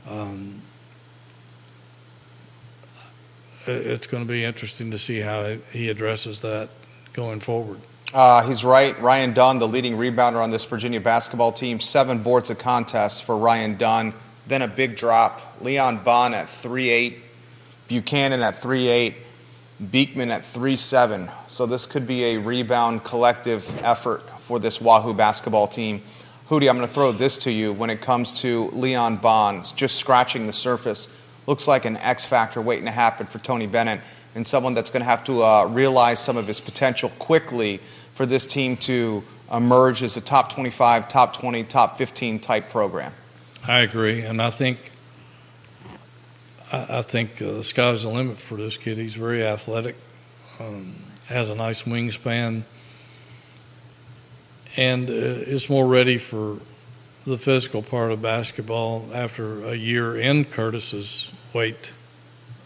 [0.07, 0.61] um,
[3.65, 6.69] it's going to be interesting to see how he addresses that
[7.13, 7.79] going forward.
[8.13, 8.99] Uh, he's right.
[9.01, 13.37] Ryan Dunn, the leading rebounder on this Virginia basketball team, seven boards of contest for
[13.37, 14.13] Ryan Dunn.
[14.47, 15.61] Then a big drop.
[15.61, 17.23] Leon Bond at 3 8,
[17.89, 19.15] Buchanan at 3'8,
[19.91, 21.29] Beekman at 3 7.
[21.47, 26.01] So this could be a rebound collective effort for this Wahoo basketball team.
[26.49, 29.97] Hootie, I'm going to throw this to you when it comes to Leon Bond, just
[29.97, 31.09] scratching the surface
[31.47, 34.01] looks like an X factor waiting to happen for Tony Bennett
[34.35, 37.77] and someone that's going to have to uh, realize some of his potential quickly
[38.13, 43.13] for this team to emerge as a top 25, top 20, top 15 type program.
[43.65, 44.91] I agree, and I think
[46.71, 48.97] I, I think uh, the sky's the limit for this kid.
[48.97, 49.95] He's very athletic,
[50.59, 50.95] um,
[51.27, 52.63] has a nice wingspan,
[54.75, 56.59] and uh, is more ready for
[57.25, 61.91] the physical part of basketball after a year in Curtis's weight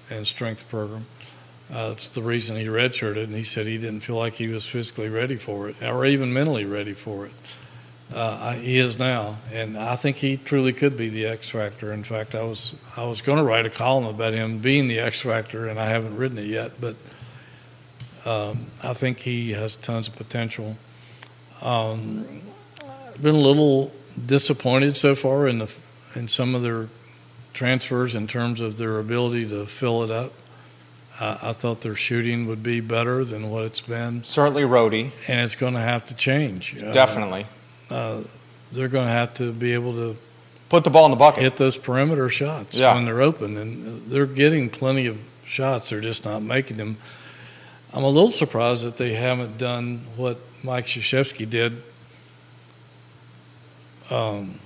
[0.10, 1.06] and strength program.
[1.72, 4.66] Uh, that's the reason he redshirted, and he said he didn't feel like he was
[4.66, 7.32] physically ready for it or even mentally ready for it.
[8.14, 11.93] Uh, he is now, and I think he truly could be the X factor.
[11.93, 14.99] In fact, I was I was going to write a column about him being the
[14.99, 16.95] X factor, and I haven't written it yet, but
[18.26, 20.78] um, I think he has tons of potential.
[21.62, 22.41] Um,
[23.22, 23.91] been a little
[24.26, 25.72] disappointed so far in the
[26.16, 26.89] in some of their
[27.53, 30.34] transfers in terms of their ability to fill it up.
[31.20, 34.24] Uh, I thought their shooting would be better than what it's been.
[34.24, 36.76] Certainly, Rohde, and it's going to have to change.
[36.91, 37.61] Definitely, uh,
[37.92, 38.24] uh,
[38.72, 40.18] they're going to have to be able to
[40.70, 42.96] put the ball in the bucket, hit those perimeter shots yeah.
[42.96, 45.89] when they're open, and they're getting plenty of shots.
[45.89, 46.98] They're just not making them.
[47.94, 51.84] I'm a little surprised that they haven't done what Mike Krzyzewski did
[54.10, 54.58] um,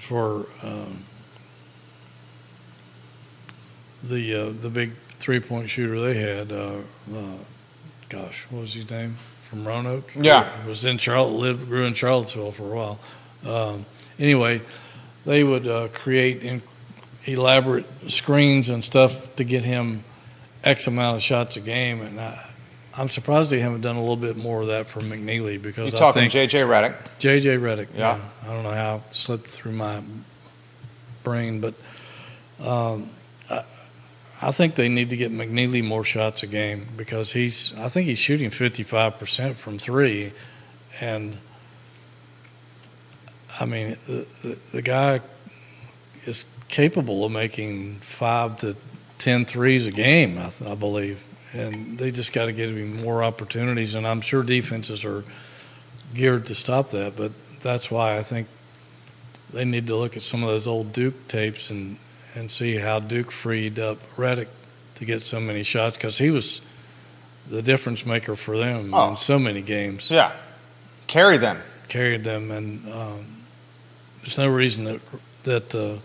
[0.00, 1.04] for um,
[4.02, 6.50] the uh, the big three point shooter they had.
[6.50, 6.78] Uh,
[7.14, 7.36] uh,
[8.08, 9.16] gosh, what was his name
[9.48, 10.10] from Roanoke?
[10.14, 13.00] Yeah, was in Charlotte, lived, grew in Charlottesville for a while.
[13.46, 13.86] Um,
[14.18, 14.62] anyway,
[15.24, 16.62] they would uh, create in,
[17.24, 20.04] elaborate screens and stuff to get him
[20.64, 22.50] X amount of shots a game, and I,
[22.96, 25.98] I'm surprised they haven't done a little bit more of that for McKneely because You're
[25.98, 26.96] talking I JJ Redick.
[27.18, 27.88] JJ Redick.
[27.94, 28.16] Yeah.
[28.16, 28.22] yeah.
[28.42, 30.02] I don't know how it slipped through my
[31.22, 31.74] brain, but
[32.60, 33.10] um,
[34.40, 37.72] I, think they need to get McKneely more shots a game because he's.
[37.76, 40.32] I think he's shooting 55 percent from three,
[41.00, 41.38] and
[43.58, 45.20] I mean the, the, the guy
[46.24, 48.76] is capable of making five to
[49.18, 50.38] 10 threes a game.
[50.38, 51.22] I, I believe
[51.56, 53.94] and they just got to give him more opportunities.
[53.94, 55.24] And I'm sure defenses are
[56.14, 58.48] geared to stop that, but that's why I think
[59.52, 61.98] they need to look at some of those old Duke tapes and
[62.36, 64.48] and see how Duke freed up Redick
[64.96, 66.60] to get so many shots because he was
[67.48, 69.10] the difference maker for them Oh.
[69.10, 70.10] in so many games.
[70.10, 70.32] Yeah.
[71.06, 71.58] Carry them.
[71.88, 73.42] Carried them, and um,
[74.22, 75.00] there's no reason that
[75.44, 75.98] that uh,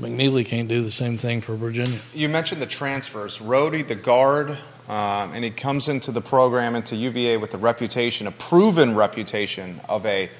[0.00, 1.98] McKneely can't do the same thing for Virginia.
[2.14, 3.38] You mentioned the transfers.
[3.38, 4.52] Rohde, the guard,
[4.88, 9.82] um, and he comes into the program into UVA with a reputation, a proven reputation
[9.86, 10.30] of a,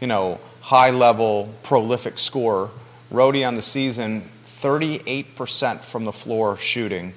[0.00, 2.70] you know, high-level, prolific scorer.
[3.12, 4.26] Rohde on the season,
[4.60, 7.14] 38% from the floor shooting,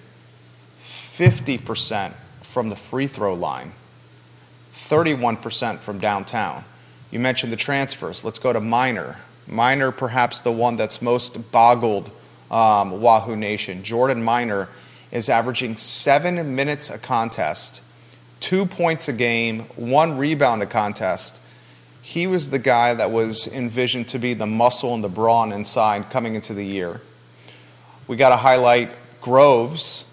[0.81, 3.73] 50% from the free throw line,
[4.73, 6.63] 31% from downtown.
[7.11, 8.23] You mentioned the transfers.
[8.23, 9.17] Let's go to Minor.
[9.45, 12.11] Minor, perhaps the one that's most boggled
[12.49, 13.83] um, Wahoo Nation.
[13.83, 14.69] Jordan Minor
[15.11, 17.81] is averaging seven minutes a contest,
[18.39, 21.41] two points a game, one rebound a contest.
[22.01, 26.09] He was the guy that was envisioned to be the muscle and the brawn inside
[26.09, 27.01] coming into the year.
[28.07, 28.91] We got to highlight
[29.21, 30.05] Groves,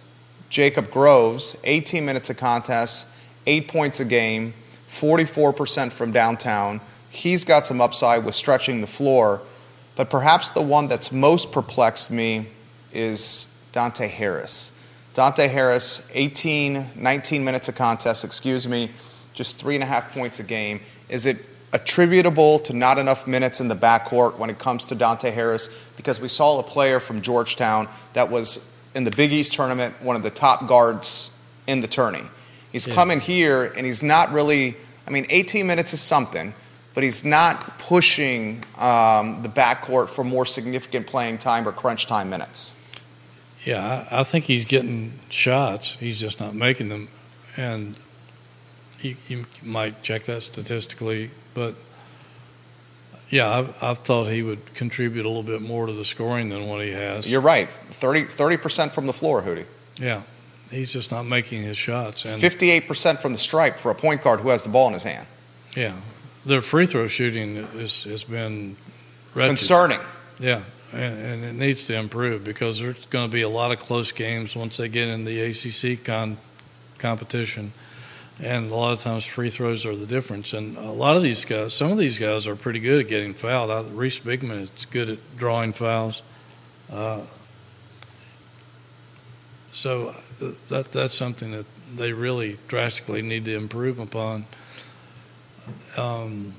[0.49, 3.09] Jacob Groves, 18 minutes a contest,
[3.47, 4.55] eight points a game,
[4.89, 6.81] 44% from downtown.
[7.09, 9.43] He's got some upside with stretching the floor,
[9.97, 12.47] but perhaps the one that's most perplexed me
[12.93, 14.73] is Dante Harris.
[15.13, 18.93] Dante Harris, 18, 19 minutes a contest, excuse me,
[19.35, 20.81] just three and a half points a game.
[21.09, 25.31] Is it attributable to not enough minutes in the backcourt when it comes to Dante
[25.31, 25.69] Harris?
[25.97, 30.17] Because we saw a player from Georgetown that was in the Big East tournament, one
[30.17, 31.31] of the top guards
[31.67, 32.25] in the tourney.
[32.73, 32.95] He's Yeah.
[32.95, 36.55] coming here and he's not really, I mean, 18 minutes is something,
[36.95, 42.31] but he's not pushing um, the backcourt for more significant playing time or crunch time
[42.31, 42.75] minutes.
[43.65, 45.97] Yeah, I, I think he's getting shots.
[46.01, 47.09] He's just not making them,
[47.57, 47.97] and
[49.01, 51.31] you, you might check that statistically.
[51.55, 51.75] But
[53.29, 56.67] yeah, I've, I've thought he would contribute a little bit more to the scoring than
[56.67, 57.31] what he has.
[57.31, 59.67] You're right, 30 percent from the floor, Hootie.
[59.99, 60.23] yeah,
[60.71, 62.23] he's just not making his shots.
[62.23, 65.03] 58 percent from the stripe for a point guard who has the ball in his
[65.05, 65.27] hand.
[65.77, 65.95] yeah,
[66.45, 68.77] their free throw shooting is, has been
[69.35, 69.49] wretched.
[69.51, 70.01] Concerning.
[70.39, 73.79] Yeah, and, and it needs to improve because there's going to be a lot of
[73.79, 76.39] close games once they get in the ACC con-
[76.99, 77.73] competition,
[78.43, 80.53] and a lot of times free throws are the difference.
[80.53, 83.35] And a lot of these guys, some of these guys are pretty good at getting
[83.35, 83.71] fouled.
[83.71, 86.23] I, Reece Beekman is good at drawing fouls.
[86.91, 87.21] Uh,
[89.73, 94.47] so uh, that that's something that they really drastically need to improve upon.
[95.97, 96.55] Um,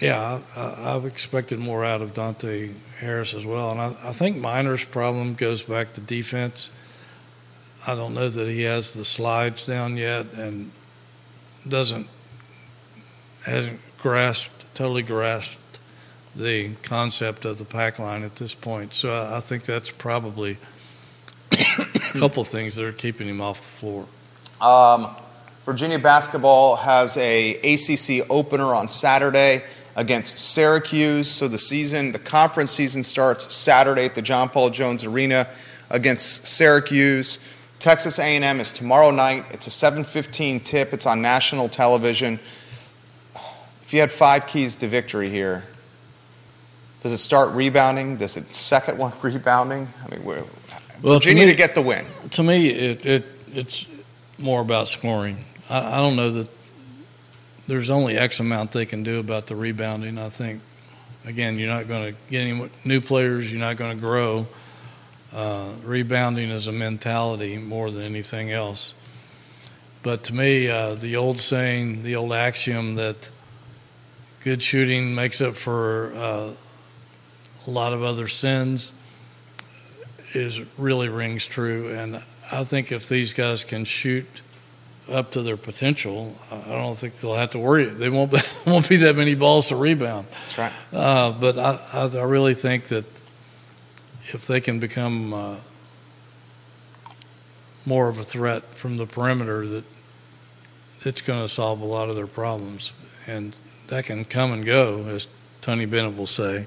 [0.00, 4.36] yeah, I, I've expected more out of Dante Harris as well, and I, I think
[4.36, 6.70] Minor's problem goes back to defense.
[7.86, 10.70] I don't know that he has the slides down yet, and
[11.68, 12.08] doesn't
[13.44, 15.58] hasn't grasped totally grasped
[16.34, 18.94] the concept of the pack line at this point.
[18.94, 20.58] So I, I think that's probably
[21.52, 24.06] a couple things that are keeping him off the floor.
[24.60, 25.14] Um,
[25.64, 29.62] Virginia basketball has a ACC opener on Saturday
[29.94, 31.28] against Syracuse.
[31.28, 35.48] So the season, the conference season starts Saturday at the John Paul Jones Arena
[35.90, 37.38] against Syracuse.
[37.82, 39.44] Texas A&M is tomorrow night.
[39.50, 40.92] It's a 7:15 tip.
[40.92, 42.38] It's on national television.
[43.82, 45.64] If you had five keys to victory here,
[47.00, 48.18] does it start rebounding?
[48.18, 49.88] Does it second one rebounding?
[50.06, 50.44] I mean, we're,
[51.02, 52.06] Well, to Virginia me- to get the win.
[52.30, 53.84] To me, it, it it's
[54.38, 55.44] more about scoring.
[55.68, 56.48] I, I don't know that
[57.66, 60.18] there's only X amount they can do about the rebounding.
[60.18, 60.62] I think
[61.24, 63.50] again, you're not going to get any new players.
[63.50, 64.46] You're not going to grow.
[65.34, 68.94] Uh, rebounding is a mentality more than anything else.
[70.02, 73.30] But to me, uh, the old saying, the old axiom that
[74.44, 76.50] good shooting makes up for uh,
[77.66, 78.92] a lot of other sins
[80.34, 81.90] is really rings true.
[81.90, 84.26] And I think if these guys can shoot
[85.08, 87.84] up to their potential, I don't think they'll have to worry.
[87.84, 90.26] They won't be, won't be that many balls to rebound.
[90.30, 90.72] That's right.
[90.92, 93.04] Uh, but I, I, I really think that
[94.34, 95.56] if they can become uh,
[97.84, 99.84] more of a threat from the perimeter, that
[101.02, 102.92] it's going to solve a lot of their problems,
[103.26, 103.56] and
[103.88, 105.26] that can come and go, as
[105.60, 106.66] Tony Bennett will say.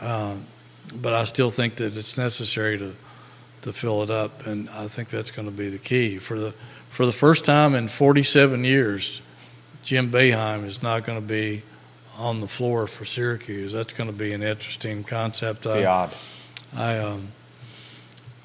[0.00, 0.34] Uh,
[0.94, 2.94] but I still think that it's necessary to
[3.62, 6.54] to fill it up, and I think that's going to be the key for the
[6.90, 9.20] for the first time in 47 years.
[9.82, 11.62] Jim Boeheim is not going to be
[12.16, 13.72] on the floor for Syracuse.
[13.72, 15.64] That's going to be an interesting concept.
[15.64, 16.12] Be odd.
[16.74, 17.32] I, um,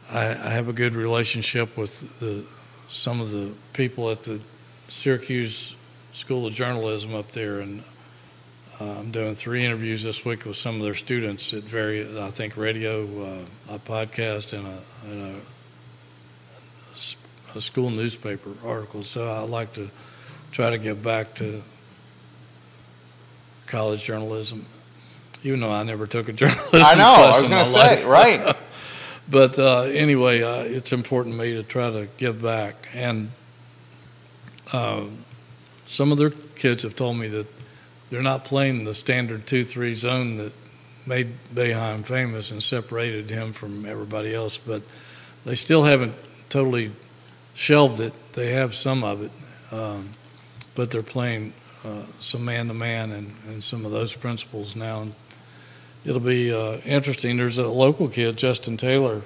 [0.10, 2.46] I, I have a good relationship with the,
[2.90, 4.42] some of the people at the
[4.90, 5.76] Syracuse
[6.14, 7.84] School of Journalism up there, and
[8.80, 12.30] uh, I'm doing three interviews this week with some of their students at various, I
[12.30, 15.36] think, radio, uh, a podcast, and a, and
[17.54, 19.04] a, a school newspaper article.
[19.04, 19.90] So I like to
[20.52, 21.64] try to get back to
[23.68, 24.66] college journalism,
[25.44, 26.70] even though I never took a journalism.
[26.74, 27.14] I know.
[27.14, 28.06] I was going to say life.
[28.06, 28.58] right.
[29.30, 32.90] But uh, anyway, uh, it's important to me to try to give back.
[32.94, 33.32] And
[34.74, 35.06] uh,
[35.88, 37.48] some of their kids have told me that
[38.10, 40.52] they're not playing the standard 2 3 zone that
[41.06, 44.84] made Boeheim famous and separated him from everybody else, but
[45.46, 46.16] they still haven't
[46.50, 46.92] totally
[47.54, 48.14] shelved it.
[48.34, 49.32] They have some of it,
[49.72, 50.10] um,
[50.76, 51.54] but they're playing
[51.86, 55.02] uh, some man to man and and some of those principles now.
[55.02, 55.16] And
[56.06, 57.38] it'll be uh, interesting.
[57.38, 59.22] There's a local kid, Justin Taylor,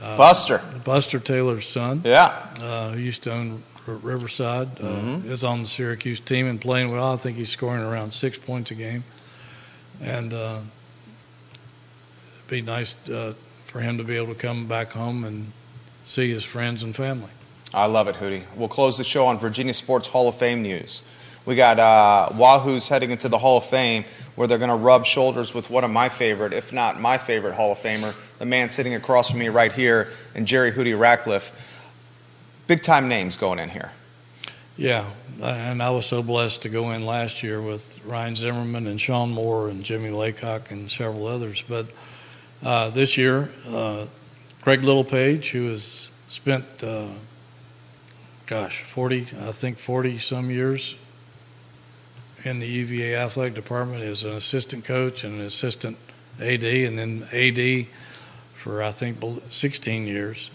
[0.00, 0.62] Buster.
[0.84, 2.46] Buster Taylor's son, Yeah.
[2.60, 7.12] uh, who used to own Riverside, uh, is on the Syracuse team and playing well.
[7.12, 9.04] I think he's scoring around six points a game,
[10.00, 10.60] and uh,
[12.38, 13.34] it'd be nice uh,
[13.66, 15.52] for him to be able to come back home and
[16.04, 17.30] see his friends and family.
[17.74, 18.44] I love it, Hootie.
[18.56, 21.02] We'll close the show on Virginia Sports Hall of Fame news.
[21.50, 24.04] We got uh, Wahoo's heading into the Hall of Fame,
[24.36, 27.56] where they're going to rub shoulders with one of my favorite, if not my favorite
[27.56, 31.90] Hall of Famer, the man sitting across from me right here, and Jerry Hootie Ratcliffe.
[32.68, 33.90] Big time names going in here.
[34.76, 35.10] Yeah,
[35.42, 39.32] and I was so blessed to go in last year with Ryan Zimmerman and Sean
[39.32, 41.64] Moore and Jimmy Laycock and several others.
[41.68, 41.88] But
[42.62, 44.06] uh, this year, uh,
[44.62, 47.08] Craig Littlepage, who has spent, uh,
[48.46, 50.94] gosh, 40, I think 40 some years
[52.44, 55.96] in the UVA athletic department as an assistant coach and an assistant
[56.40, 57.86] AD, and then AD
[58.54, 59.18] for I think
[59.50, 60.50] 16 years,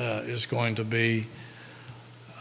[0.00, 1.26] uh, is going to be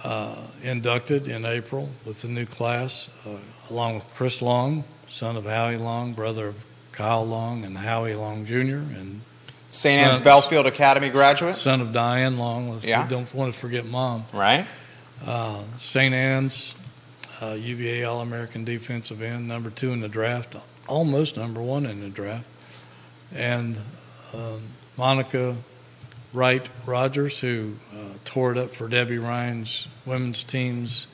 [0.04, 3.32] uh, inducted in April with the new class, uh,
[3.70, 6.56] along with Chris Long, son of Howie Long, brother of
[6.92, 9.22] Kyle Long and Howie Long Jr., and
[9.70, 10.00] St.
[10.08, 12.70] Anne's Belfield Academy graduate, son of Diane Long.
[12.72, 13.04] Let's- Yeah.
[13.04, 14.26] We don't want to forget mom.
[14.34, 14.66] right?
[15.26, 16.14] Uh, St.
[16.14, 16.74] Anne's,
[17.42, 20.56] uh, UVA All American defensive end, number two in the draft,
[20.88, 22.46] almost number one in the draft.
[23.34, 23.78] And
[24.34, 24.62] um,
[24.98, 25.56] Monica
[26.34, 31.08] Wright Rogers, who uh, tore it up for Debbie Ryan's women's teams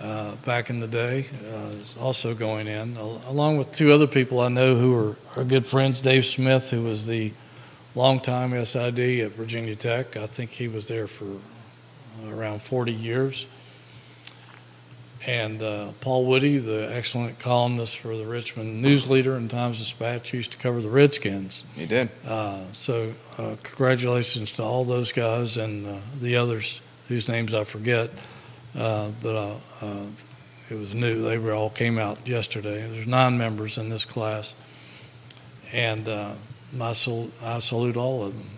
[0.00, 4.40] uh, back in the day, uh, is also going in, along with two other people
[4.40, 6.00] I know who are, are good friends.
[6.00, 7.32] Dave Smith, who was the
[7.94, 11.26] longtime SID at Virginia Tech, I think he was there for
[12.28, 13.46] around 40 years.
[15.26, 20.32] And uh, Paul Woody, the excellent columnist for the Richmond News Leader and Times Dispatch,
[20.32, 21.64] used to cover the Redskins.
[21.74, 22.10] He did.
[22.24, 27.64] Uh, so, uh, congratulations to all those guys and uh, the others whose names I
[27.64, 28.10] forget.
[28.76, 30.06] Uh, but uh, uh,
[30.70, 32.88] it was new; they were all came out yesterday.
[32.88, 34.54] There's nine members in this class,
[35.72, 36.34] and uh,
[36.72, 38.50] my sal- I salute all of them.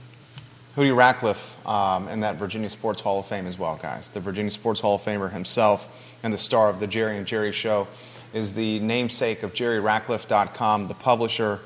[0.76, 4.10] Hootie Ratcliffe um, in that Virginia Sports Hall of Fame as well, guys.
[4.10, 5.88] The Virginia Sports Hall of Famer himself
[6.22, 7.88] and the star of the Jerry and Jerry Show
[8.32, 11.60] is the namesake of JerryRatcliffe.com, the publisher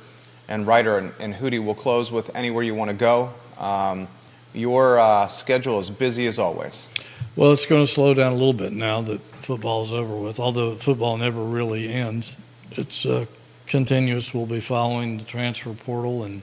[0.49, 0.99] and writer.
[0.99, 3.33] And, and Hootie will close with anywhere you want to go.
[3.59, 4.09] Um,
[4.53, 6.91] your uh, schedule is busy as always.
[7.37, 10.39] Well, it's going to slow down a little bit now that football is over with.
[10.39, 12.37] Although football never really ends,
[12.73, 13.27] it's uh,
[13.67, 14.35] continuous.
[14.35, 16.43] We'll be following the transfer portal and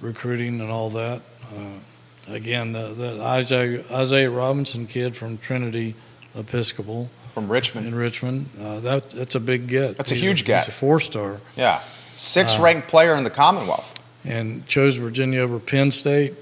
[0.00, 1.22] recruiting and all that.
[1.52, 5.96] Uh, again, the, that Isaiah, Isaiah Robinson kid from Trinity
[6.36, 7.86] Episcopal From Richmond.
[7.86, 9.96] in Richmond, uh, that that's a big get.
[9.96, 10.66] That's a He's huge get.
[10.66, 11.80] He's a four star Yeah.
[12.14, 13.94] Sixth ranked player in the Commonwealth.
[14.24, 16.34] and chose Virginia over Penn State,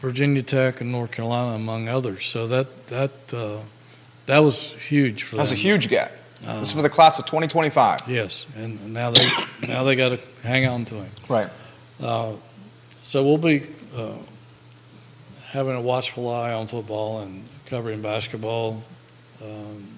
[0.00, 2.24] Virginia Tech, and North Carolina, among others.
[2.24, 3.58] So that that uh,
[4.26, 6.12] that was huge for That's a huge get.
[6.40, 8.08] this is for the class of 2025.
[8.08, 9.26] Yes, and now they
[9.68, 11.10] now they got to hang on to him.
[11.28, 11.50] Right.
[12.00, 12.34] Uh,
[13.02, 13.66] so we'll be
[13.96, 14.12] uh,
[15.46, 18.82] having a watchful eye on football and covering basketball.
[19.42, 19.95] Um,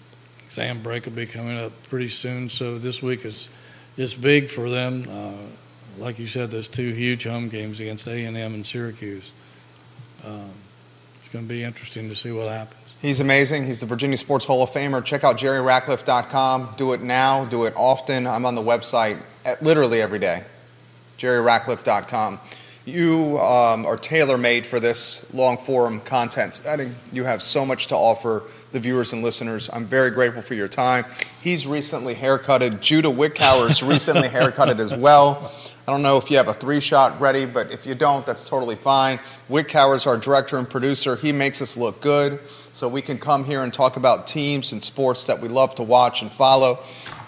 [0.48, 3.50] exam break will be coming up pretty soon, so this week is
[3.98, 5.06] is big for them.
[5.06, 9.32] Uh, like you said, those two huge home games against A and M and Syracuse.
[10.24, 10.52] Um,
[11.18, 12.94] it's going to be interesting to see what happens.
[13.02, 13.66] He's amazing.
[13.66, 15.04] He's the Virginia Sports Hall of Famer.
[15.04, 16.74] Check out jerryratcliffe.com.
[16.78, 17.44] Do it now.
[17.44, 18.26] Do it often.
[18.26, 19.18] I'm on the website
[19.60, 20.44] literally every day.
[21.18, 22.40] jerryratcliffe.com.
[22.88, 26.94] You um, are tailor made for this long form content setting.
[27.12, 29.68] You have so much to offer the viewers and listeners.
[29.70, 31.04] I'm very grateful for your time.
[31.42, 32.80] He's recently haircutted.
[32.80, 35.52] Judah Wickhauer's recently haircutted as well.
[35.88, 38.46] I don't know if you have a three shot ready, but if you don't, that's
[38.46, 39.18] totally fine.
[39.48, 41.16] Wick is our director and producer.
[41.16, 42.40] He makes us look good
[42.72, 45.82] so we can come here and talk about teams and sports that we love to
[45.82, 46.80] watch and follow.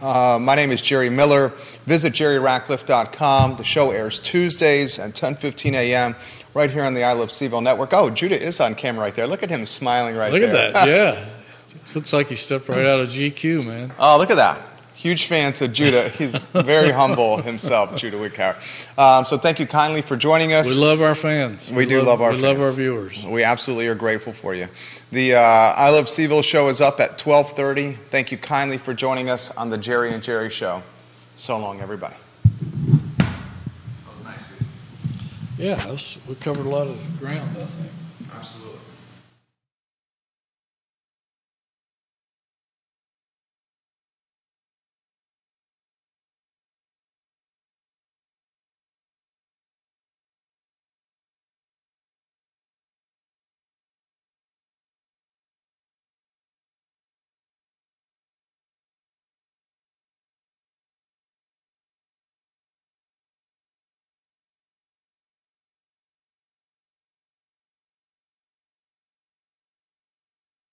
[0.03, 1.55] Uh, my name is Jerry Miller.
[1.87, 3.57] Visit jerryratcliffe.com.
[3.57, 6.15] The show airs Tuesdays at 10:15 a.m.
[6.53, 7.95] right here on the I Love CVille network.
[7.95, 9.27] Oh, Judah is on camera right there.
[9.27, 10.53] Look at him smiling right Look there.
[10.53, 10.87] Look at that.
[10.87, 11.25] Yeah.
[11.95, 13.93] Looks like he stepped right out of GQ, man.
[13.99, 14.63] Oh, look at that.
[15.01, 16.11] Huge fan to Judah.
[16.11, 18.55] He's very humble himself, Judah Wickhauer.
[18.99, 20.77] Um, so thank you kindly for joining us.
[20.77, 21.73] We love our fans.
[21.73, 22.59] We do love our We fans.
[22.59, 23.25] love our viewers.
[23.25, 24.69] We absolutely are grateful for you.
[25.11, 27.97] The uh, I Love CVille show is up at 12:30.
[27.97, 30.83] Thank you kindly for joining us on the Jerry and Jerry show.
[31.35, 32.17] So long, everybody.
[33.17, 33.33] That
[34.11, 34.53] was nice.
[35.57, 37.80] Yeah, that's, we covered a lot of ground, I think.